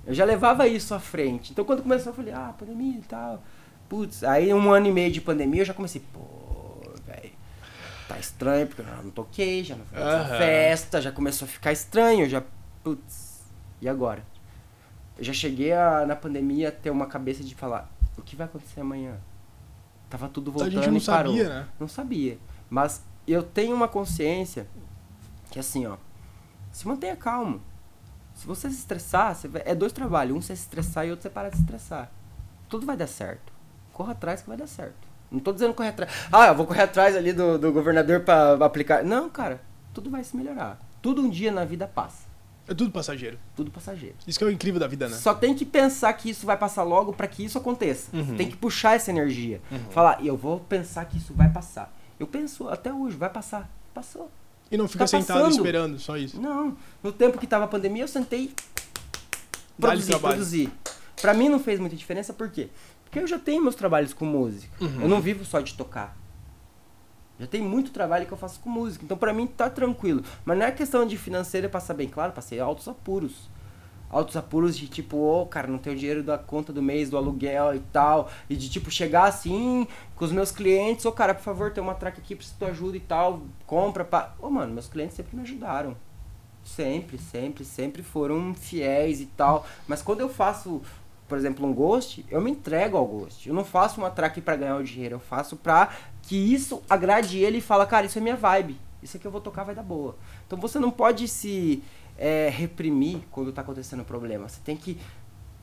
[0.06, 1.52] Eu já levava isso à frente.
[1.52, 3.44] Então quando começou, eu falei, ah, pandemia e tal.
[3.92, 6.22] Putz, aí um ano e meio de pandemia eu já comecei, pô,
[7.06, 7.30] velho,
[8.08, 10.38] tá estranho, porque eu já não toquei, já não fui nessa Aham.
[10.38, 12.42] festa, já começou a ficar estranho, já,
[12.86, 13.42] putz,
[13.82, 14.24] e agora?
[15.18, 18.46] Eu já cheguei a, na pandemia a ter uma cabeça de falar, o que vai
[18.46, 19.18] acontecer amanhã?
[20.10, 21.34] Tava tudo A voltando gente não e parou.
[21.34, 21.68] sabia, né?
[21.78, 22.38] Não sabia.
[22.70, 24.68] Mas eu tenho uma consciência
[25.52, 25.98] que assim, ó,
[26.72, 27.62] se mantenha calmo.
[28.36, 31.24] Se você se estressar, você vai- é dois trabalhos, um você se estressar e outro
[31.24, 32.10] você parar de se estressar.
[32.70, 33.51] Tudo vai dar certo.
[34.02, 35.08] Corra atrás que vai dar certo.
[35.32, 36.12] Não tô dizendo correr atrás.
[36.32, 39.04] Ah, eu vou correr atrás ali do, do governador pra aplicar.
[39.04, 39.62] Não, cara,
[39.94, 40.80] tudo vai se melhorar.
[41.04, 42.24] Tudo um dia na vida passa.
[42.68, 43.38] É tudo passageiro.
[43.56, 44.16] Tudo passageiro.
[44.26, 45.16] Isso que é o incrível da vida, né?
[45.16, 48.10] Só tem que pensar que isso vai passar logo pra que isso aconteça.
[48.12, 48.36] Uhum.
[48.38, 49.62] Tem que puxar essa energia.
[49.92, 51.96] Falar, eu vou pensar que isso vai passar.
[52.20, 53.70] Eu penso até hoje, vai passar.
[53.94, 54.32] Passou.
[54.72, 55.58] E não fica Tá sentado passando.
[55.58, 56.42] esperando, só isso.
[56.42, 58.52] Não, no tempo que tava a pandemia, eu sentei
[59.80, 60.20] trabalho.
[60.20, 60.72] produzir.
[61.22, 62.70] Pra mim não fez muita diferença, por quê?
[63.12, 64.74] Porque eu já tenho meus trabalhos com música.
[64.80, 65.02] Uhum.
[65.02, 66.18] Eu não vivo só de tocar.
[67.38, 69.04] Já tem muito trabalho que eu faço com música.
[69.04, 70.24] Então pra mim tá tranquilo.
[70.46, 73.50] Mas não é questão de financeira passar bem claro, passei altos apuros.
[74.10, 77.76] Altos apuros de tipo, ô cara, não tenho dinheiro da conta do mês, do aluguel
[77.76, 78.32] e tal.
[78.50, 79.86] E de tipo, chegar assim
[80.16, 82.70] com os meus clientes, ô cara, por favor, tem uma track aqui, preciso de tua
[82.70, 83.42] ajuda e tal.
[83.68, 84.34] Compra pra.
[84.40, 85.98] Ô mano, meus clientes sempre me ajudaram.
[86.64, 89.66] Sempre, sempre, sempre foram fiéis e tal.
[89.88, 90.82] Mas quando eu faço,
[91.32, 93.48] por exemplo, um ghost, eu me entrego ao ghost.
[93.48, 95.16] Eu não faço uma track pra ganhar o dinheiro.
[95.16, 95.90] Eu faço pra
[96.24, 98.78] que isso agrade ele e fala, cara, isso é minha vibe.
[99.02, 100.18] Isso aqui eu vou tocar, vai dar boa.
[100.46, 101.82] Então você não pode se
[102.18, 104.50] é, reprimir quando tá acontecendo um problema.
[104.50, 105.00] Você tem que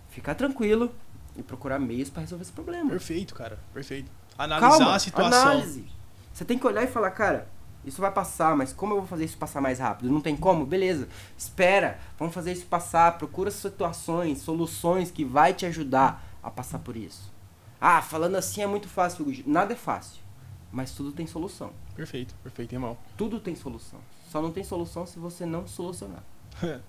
[0.09, 0.91] ficar tranquilo
[1.37, 2.89] e procurar meios pra resolver esse problema.
[2.89, 3.59] Perfeito, cara.
[3.75, 4.11] Perfeito.
[4.39, 5.51] Analisar Calma, a situação.
[5.51, 5.85] análise.
[6.33, 7.47] Você tem que olhar e falar, cara,
[7.85, 10.11] isso vai passar, mas como eu vou fazer isso passar mais rápido?
[10.11, 10.67] Não tem como?
[10.67, 11.09] Beleza.
[11.37, 13.17] Espera, vamos fazer isso passar.
[13.19, 17.33] Procura situações, soluções que vai te ajudar a passar por isso.
[17.81, 19.43] Ah, falando assim é muito fácil, Hugo.
[19.47, 20.21] Nada é fácil,
[20.73, 21.71] mas tudo tem solução.
[21.95, 22.97] Perfeito, perfeito, irmão.
[23.17, 24.01] Tudo tem solução.
[24.31, 26.23] Só não tem solução se você não solucionar.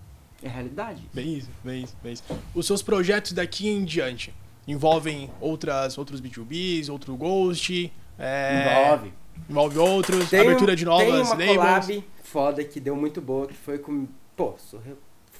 [0.41, 1.03] É realidade.
[1.13, 2.23] bem isso, bem isso, bem isso.
[2.55, 4.33] Os seus projetos daqui em diante
[4.65, 9.13] envolvem outras, outros B2Bs, outro Ghost, é, Envolve.
[9.49, 11.13] Envolve outros, Tem, abertura de novas tem
[11.57, 11.85] uma labels.
[11.85, 14.07] collab foda que deu muito boa, que foi com...
[14.35, 14.79] Pô, sou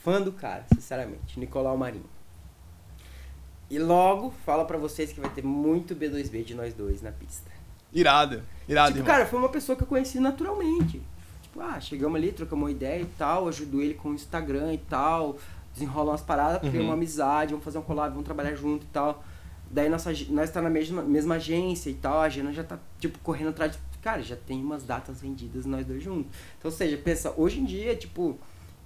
[0.04, 1.40] fã do cara, sinceramente.
[1.40, 2.06] Nicolau Marinho.
[3.70, 7.52] E logo, fala pra vocês que vai ter muito B2B de nós dois na pista.
[7.94, 9.06] Irado, irado, tipo, irmão.
[9.16, 11.02] cara, foi uma pessoa que eu conheci naturalmente.
[11.44, 14.78] Tipo, ah, chegamos ali, trocamos uma ideia e tal, ajudo ele com o Instagram e
[14.80, 15.38] tal,
[15.74, 16.70] desenrolam umas paradas, Uhum.
[16.70, 19.24] criam uma amizade, vamos fazer um collab, vamos trabalhar junto e tal.
[19.72, 23.20] Daí nossa, nós tá na mesma, mesma agência e tal, a Gena já tá, tipo,
[23.20, 23.74] correndo atrás.
[23.74, 26.32] de- Cara, já tem umas datas vendidas nós dois juntos.
[26.58, 28.38] Então, ou seja, pensa, hoje em dia, tipo,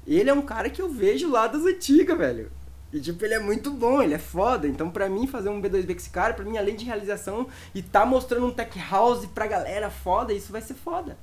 [0.08, 2.52] ele é um cara que eu vejo lá das antigas, velho.
[2.92, 4.68] E, tipo, ele é muito bom, ele é foda.
[4.68, 7.82] Então, pra mim, fazer um B2B com esse cara, pra mim, além de realização e
[7.82, 11.18] tá mostrando um tech house pra galera foda, isso vai ser foda.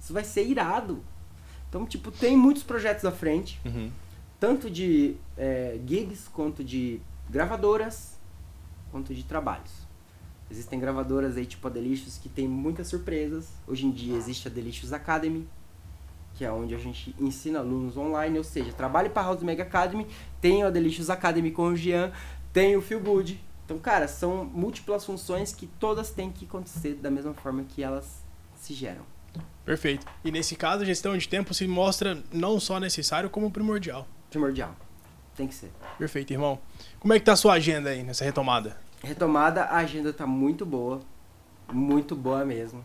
[0.00, 1.02] Isso vai ser irado.
[1.68, 3.90] Então, tipo, tem muitos projetos à frente Uhum.
[4.40, 8.16] tanto de é, gigs quanto de gravadoras
[8.90, 9.70] quanto de trabalhos.
[10.50, 13.48] Existem gravadoras aí tipo a Delicious que tem muitas surpresas.
[13.66, 15.46] Hoje em dia existe a Delicious Academy,
[16.34, 19.64] que é onde a gente ensina alunos online, ou seja, trabalhe para a House Mega
[19.64, 20.06] Academy,
[20.40, 22.12] tem a Delicious Academy com o Jean,
[22.52, 23.40] tem o Feel Good.
[23.64, 28.24] Então, cara, são múltiplas funções que todas têm que acontecer da mesma forma que elas
[28.56, 29.02] se geram.
[29.64, 30.06] Perfeito.
[30.24, 34.08] E nesse caso, a gestão de tempo se mostra não só necessário, como primordial.
[34.30, 34.74] Primordial.
[35.36, 35.70] Tem que ser.
[35.98, 36.58] Perfeito, irmão.
[36.98, 38.87] Como é que tá a sua agenda aí nessa retomada?
[39.02, 41.00] Retomada, a agenda tá muito boa.
[41.72, 42.84] Muito boa mesmo.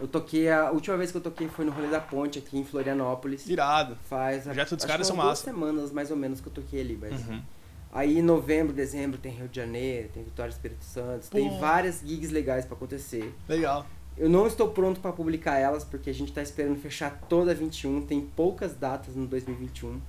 [0.00, 2.64] Eu toquei, a última vez que eu toquei foi no Rolê da Ponte, aqui em
[2.64, 3.48] Florianópolis.
[3.48, 3.96] Irado.
[4.08, 4.42] Faz.
[4.42, 5.50] O projeto dos caras são umas duas massa.
[5.50, 7.26] semanas mais ou menos que eu toquei ali, mas.
[7.26, 7.42] Uhum.
[7.90, 12.32] Aí em novembro, dezembro tem Rio de Janeiro, tem Vitória Espírito Santo, tem várias gigs
[12.32, 13.34] legais pra acontecer.
[13.48, 13.86] Legal.
[14.16, 17.54] Eu não estou pronto pra publicar elas porque a gente tá esperando fechar toda a
[17.54, 20.00] 21, tem poucas datas no 2021.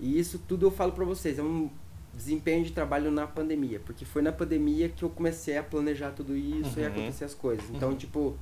[0.00, 1.70] E isso tudo eu falo pra vocês, é um
[2.16, 6.36] desempenho de trabalho na pandemia, porque foi na pandemia que eu comecei a planejar tudo
[6.36, 6.88] isso e Uhum.
[6.88, 7.64] acontecer as coisas.
[7.70, 7.96] Então, Uhum.
[7.96, 8.36] tipo,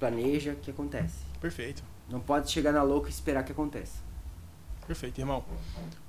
[0.00, 1.18] planeja que acontece.
[1.40, 1.82] Perfeito.
[2.10, 4.02] Não pode chegar na louca e esperar que aconteça.
[4.86, 5.44] Perfeito, irmão.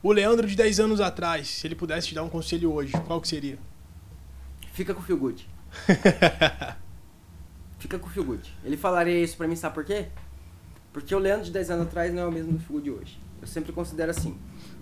[0.03, 3.21] O Leandro de 10 anos atrás, se ele pudesse te dar um conselho hoje, qual
[3.21, 3.57] que seria?
[4.73, 5.47] Fica com o Feel Good.
[7.79, 8.53] Fica com o Feel Good.
[8.63, 10.07] Ele falaria isso pra mim, sabe por quê?
[10.91, 13.19] Porque o Leandro de 10 anos atrás não é o mesmo do Feel Good hoje.
[13.41, 14.37] Eu sempre considero assim.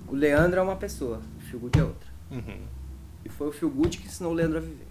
[0.07, 1.22] O Leandro é uma pessoa,
[1.54, 2.10] Feel Good é outra.
[2.32, 2.66] Uhum.
[3.24, 4.88] E foi o Feel Good que ensinou o Leandro a viver.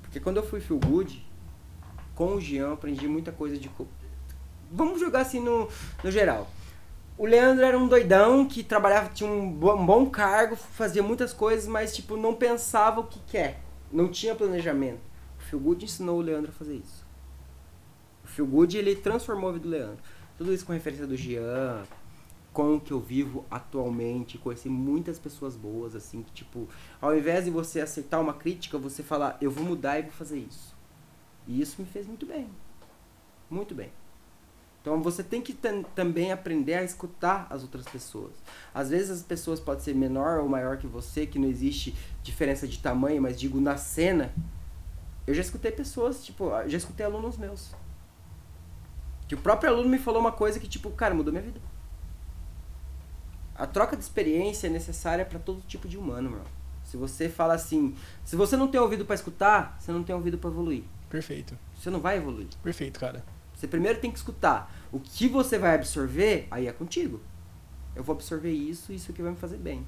[0.00, 1.26] Porque quando eu fui Feel Good,
[2.14, 3.70] com o Jean, eu aprendi muita coisa de...
[4.72, 5.68] Vamos jogar assim no,
[6.02, 6.50] no geral.
[7.18, 11.32] O Leandro era um doidão que trabalhava, tinha um bo- um bom cargo, fazia muitas
[11.34, 13.60] coisas, mas tipo, não pensava o que quer.
[13.92, 15.00] Não tinha planejamento.
[15.38, 17.04] O Feel Good ensinou o Leandro a fazer isso.
[18.24, 19.98] O Feel Good, ele transformou a vida do Leandro.
[20.38, 21.82] Tudo isso com referência do Jean,
[22.54, 26.68] com o que eu vivo atualmente, conheci muitas pessoas boas, assim, que tipo,
[27.02, 30.38] ao invés de você aceitar uma crítica, você falar, eu vou mudar e vou fazer
[30.38, 30.72] isso.
[31.48, 32.48] E isso me fez muito bem.
[33.50, 33.90] Muito bem.
[34.80, 38.32] Então você tem que tam- também aprender a escutar as outras pessoas.
[38.72, 42.68] Às vezes as pessoas podem ser menor ou maior que você, que não existe diferença
[42.68, 44.32] de tamanho, mas digo na cena.
[45.26, 47.74] Eu já escutei pessoas, tipo, já escutei alunos meus.
[49.26, 51.60] Que o próprio aluno me falou uma coisa que, tipo, cara, mudou minha vida.
[53.54, 56.42] A troca de experiência é necessária para todo tipo de humano, meu.
[56.84, 57.94] Se você fala assim,
[58.24, 60.84] se você não tem ouvido para escutar, você não tem ouvido para evoluir.
[61.08, 61.56] Perfeito.
[61.78, 62.48] Você não vai evoluir.
[62.62, 63.24] Perfeito, cara.
[63.54, 64.72] Você primeiro tem que escutar.
[64.92, 67.20] O que você vai absorver, aí é contigo.
[67.94, 69.86] Eu vou absorver isso e isso aqui vai me fazer bem.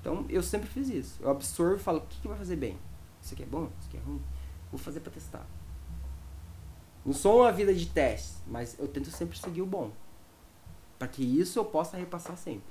[0.00, 1.18] Então, eu sempre fiz isso.
[1.20, 2.78] Eu absorvo e falo, o que, que vai fazer bem?
[3.22, 3.70] Isso aqui é bom?
[3.78, 4.20] Isso aqui é ruim?
[4.70, 5.46] Vou fazer pra testar.
[7.04, 9.92] Não sou uma vida de testes, mas eu tento sempre seguir o bom.
[11.02, 12.62] Pra que isso eu possa repassar sempre.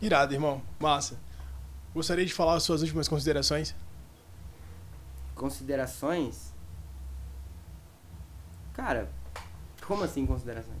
[0.00, 0.62] Irado, irmão.
[0.78, 1.18] Massa.
[1.92, 3.74] Gostaria de falar as suas últimas considerações?
[5.34, 6.52] Considerações?
[8.74, 9.10] Cara,
[9.84, 10.78] como assim considerações?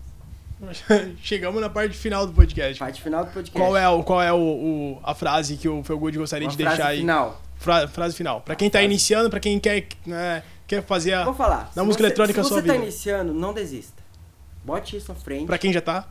[1.20, 2.78] Chegamos na parte final do podcast.
[2.78, 3.50] Parte final do podcast.
[3.58, 6.62] Qual é, o, qual é o, o- a frase que o Felgood gostaria Uma de
[6.62, 6.98] frase deixar aí?
[7.00, 7.42] final.
[7.56, 8.40] Fra- frase final.
[8.42, 8.84] Pra quem tá Frase.
[8.84, 11.24] iniciando, pra quem quer, né, quer fazer a.
[11.24, 11.72] Vou falar.
[11.74, 12.84] Da se música você- eletrônica Se sua você tá vida.
[12.84, 14.00] iniciando, não desista.
[14.64, 15.46] Bote isso à frente.
[15.46, 16.06] Pra quem já tá?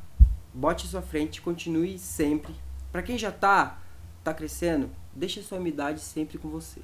[0.60, 2.54] Bote à frente, continue sempre.
[2.92, 3.80] Pra quem já tá,
[4.22, 6.82] tá crescendo, deixe sua humildade sempre com você.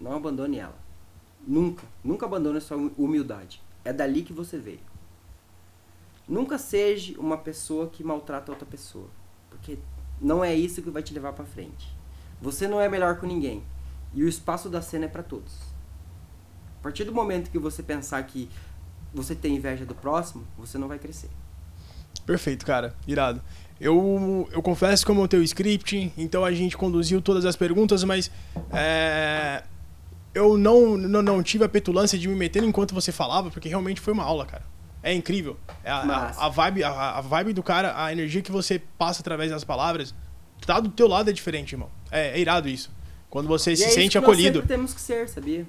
[0.00, 0.78] Não abandone ela.
[1.46, 3.62] Nunca, nunca abandone sua humildade.
[3.84, 4.80] É dali que você veio.
[6.26, 9.10] Nunca seja uma pessoa que maltrata outra pessoa,
[9.50, 9.78] porque
[10.18, 11.94] não é isso que vai te levar pra frente.
[12.40, 13.62] Você não é melhor que ninguém,
[14.14, 15.60] e o espaço da cena é pra todos.
[16.80, 18.48] A partir do momento que você pensar que
[19.12, 21.28] você tem inveja do próximo, você não vai crescer.
[22.28, 22.94] Perfeito, cara.
[23.06, 23.40] Irado.
[23.80, 28.04] Eu, eu confesso que eu montei o script, então a gente conduziu todas as perguntas,
[28.04, 28.30] mas
[28.70, 29.62] é,
[30.34, 33.98] eu não, não, não tive a petulância de me meter enquanto você falava, porque realmente
[33.98, 34.62] foi uma aula, cara.
[35.02, 35.56] É incrível.
[35.82, 39.22] É a, a, a vibe, a, a vibe do cara, a energia que você passa
[39.22, 40.14] através das palavras,
[40.66, 41.88] tá do teu lado é diferente, irmão.
[42.10, 42.90] É, é irado isso.
[43.30, 44.58] Quando você E se é isso sente que acolhido.
[44.58, 45.66] Nós temos que ser, sabia?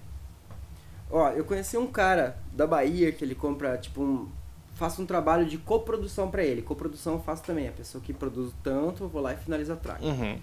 [1.10, 4.39] Ó, eu conheci um cara da Bahia que ele compra, tipo, um
[4.80, 6.61] faço um trabalho de coprodução pra ele.
[6.61, 7.67] Coprodução eu faço também.
[7.67, 10.03] A pessoa que produz tanto, eu vou lá e finalizo a track.
[10.03, 10.39] Uhum.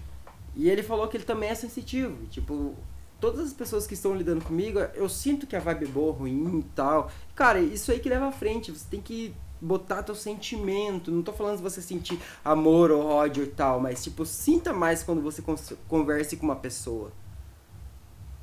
[0.55, 2.25] E ele falou que ele também é sensitivo.
[2.27, 2.75] Tipo,
[3.19, 6.59] todas as pessoas que estão lidando comigo, eu sinto que a vibe é boa, ruim
[6.59, 7.11] e tal.
[7.35, 8.71] Cara, isso aí que leva à frente.
[8.71, 11.11] Você tem que botar teu sentimento.
[11.11, 15.03] Não tô falando de você sentir amor ou ódio e tal, mas tipo, sinta mais
[15.03, 15.43] quando você
[15.87, 17.11] converse com uma pessoa.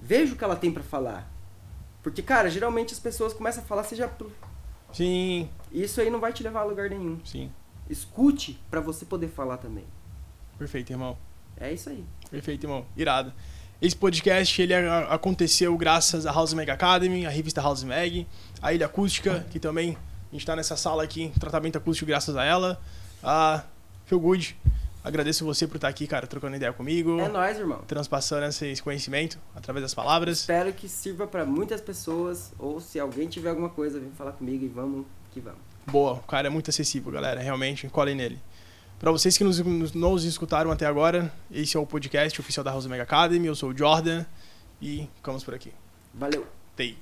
[0.03, 1.33] Veja o que ela tem pra falar.
[2.03, 4.11] Porque, cara, geralmente as pessoas começam a falar, seja.
[4.93, 7.19] Sim, Isso aí não vai te levar a lugar nenhum.
[7.25, 7.51] sim.
[7.91, 9.85] Escute pra você poder falar também.
[10.59, 11.19] Perfeito, irmão.
[11.57, 12.03] É isso aí.
[12.31, 12.87] Perfeito, irmão.
[12.97, 13.31] Irado.
[13.83, 14.73] Esse podcast ele
[15.11, 18.27] aconteceu graças à House Mag Academy, à revista House Mag,
[18.63, 19.99] a Ilha Acústica, que também
[20.31, 22.81] a gente tá nessa sala aqui, tratamento acústico graças a ela.
[23.23, 23.63] A
[24.07, 24.57] Feel Good,
[25.03, 27.83] agradeço você por estar aqui, cara, trocando ideia comigo, É nóis, irmão.
[27.87, 30.39] transpassando esse conhecimento através das palavras.
[30.41, 32.53] Espero que sirva pra muitas pessoas.
[32.59, 35.05] Ou se alguém tiver alguma coisa, vem falar comigo e vamos
[35.35, 35.59] que vamos.
[35.87, 38.41] Boa, o cara é muito acessível, galera, realmente, colhem nele.
[38.99, 42.87] Pra vocês que nos, nos, escutaram até agora, esse é o podcast oficial da House
[42.87, 44.25] Mag Academy, eu sou o Jordan
[44.81, 45.73] e ficamos por aqui.
[46.15, 46.47] Valeu!
[46.75, 46.97] Tei.